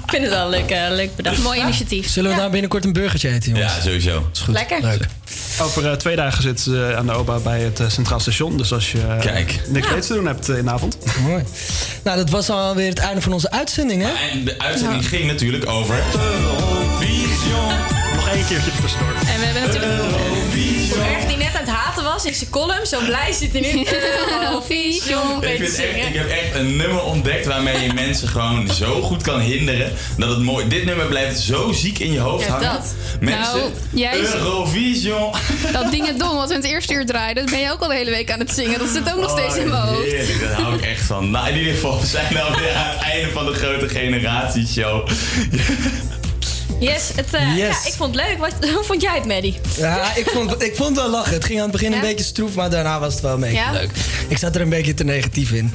[0.06, 1.38] Ik vind het wel leuk, eh, leuk bedacht.
[1.42, 2.08] Mooi initiatief.
[2.08, 3.74] Zullen we daar binnenkort een burgertje eten, jongens?
[3.74, 4.28] Ja, sowieso.
[4.32, 4.54] Is goed.
[4.54, 4.80] Lekker.
[4.80, 5.06] Leuk.
[5.60, 8.56] Over eh, twee dagen zitten ze aan de OBA bij het eh, Centraal Station.
[8.56, 9.60] Dus als je eh, Kijk.
[9.68, 10.98] niks beters te doen hebt eh, in de avond.
[11.22, 11.44] Mooi.
[12.02, 14.10] Nou, dat was alweer het einde van onze uitzending, hè?
[14.30, 16.02] En de uitzending ging natuurlijk over...
[18.14, 19.14] Nog één keertje tussendoor.
[19.26, 20.35] En we hebben natuurlijk...
[20.56, 23.60] Hoe erg die net aan het haten was in zijn column, zo blij zit hij
[23.60, 23.84] nu.
[24.42, 28.28] Eurovision, Ik, weet vind je echt, ik heb echt een nummer ontdekt waarmee je mensen
[28.28, 29.92] gewoon zo goed kan hinderen.
[30.16, 30.68] Dat het mooi.
[30.68, 32.72] Dit nummer blijft zo ziek in je hoofd Ja, hangen.
[32.72, 32.94] dat.
[33.20, 35.32] Mensen, Nou, jij- Eurovision.
[35.72, 37.80] Dat ding het dom wat we in het eerste uur draaiden, dat ben je ook
[37.80, 38.78] al de hele week aan het zingen.
[38.78, 40.10] Dat zit ook nog steeds in mijn Oh, hoofd.
[40.10, 41.30] Heerlijk, daar hou ik echt van.
[41.30, 45.08] Nou, in ieder geval, we zijn dan weer aan het einde van de grote generatieshow.
[46.80, 47.82] Yes, het, eh, Yes.
[47.84, 48.38] Ja, ik vond het leuk.
[48.38, 49.60] Wat, hoe vond jij het, Maddie?
[49.76, 51.32] Ja, ik vond, ik vond het wel lachen.
[51.32, 51.96] Het ging aan het begin Ja?
[51.96, 53.72] een beetje stroef, maar daarna was het wel een beetje Ja?
[53.72, 53.90] leuk.
[54.28, 55.72] Ik zat er een beetje te negatief in.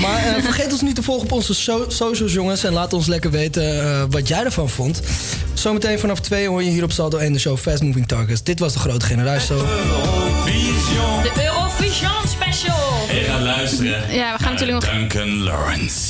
[0.00, 2.64] Maar eh, vergeet ons niet te volgen op onze so- socials, jongens.
[2.64, 5.00] En laat ons lekker weten eh, wat jij ervan vond.
[5.54, 8.42] Zometeen vanaf twee hoor je hier op Saldo 1 de show Fast Moving Targets.
[8.42, 9.46] Dit was de grote generatie.
[9.56, 9.66] Show.
[11.22, 12.76] De Eurovision Special.
[13.08, 14.14] En je gaat luisteren.
[14.14, 16.00] Ja, we gaan natuurlijk nog- Duncan Lawrence.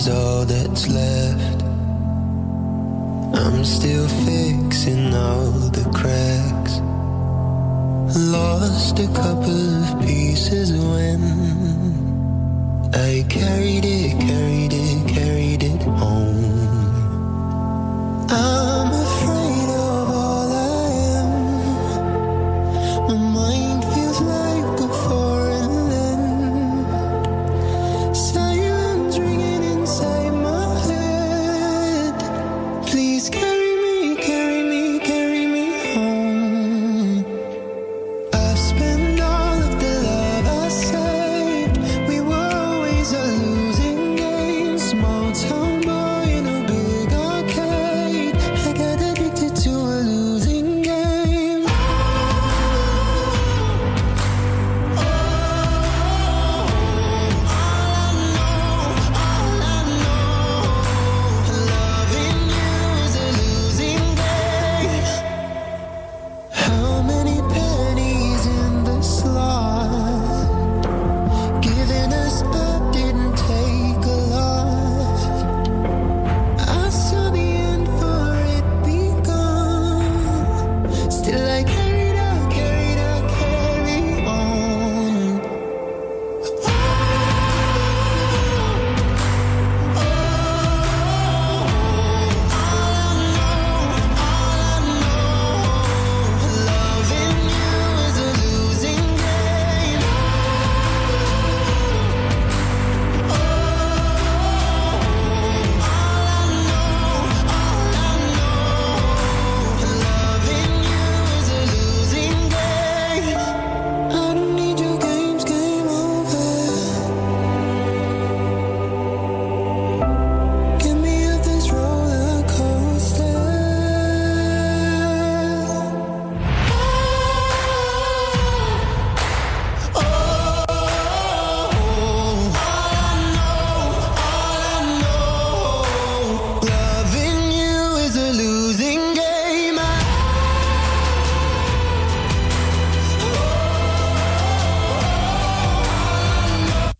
[0.00, 1.62] is all that's left.
[3.42, 6.74] I'm still fixing all the cracks.
[8.16, 11.20] Lost a couple of pieces when
[12.94, 16.44] I carried it, carried it, carried it home.
[18.30, 19.39] I'm afraid.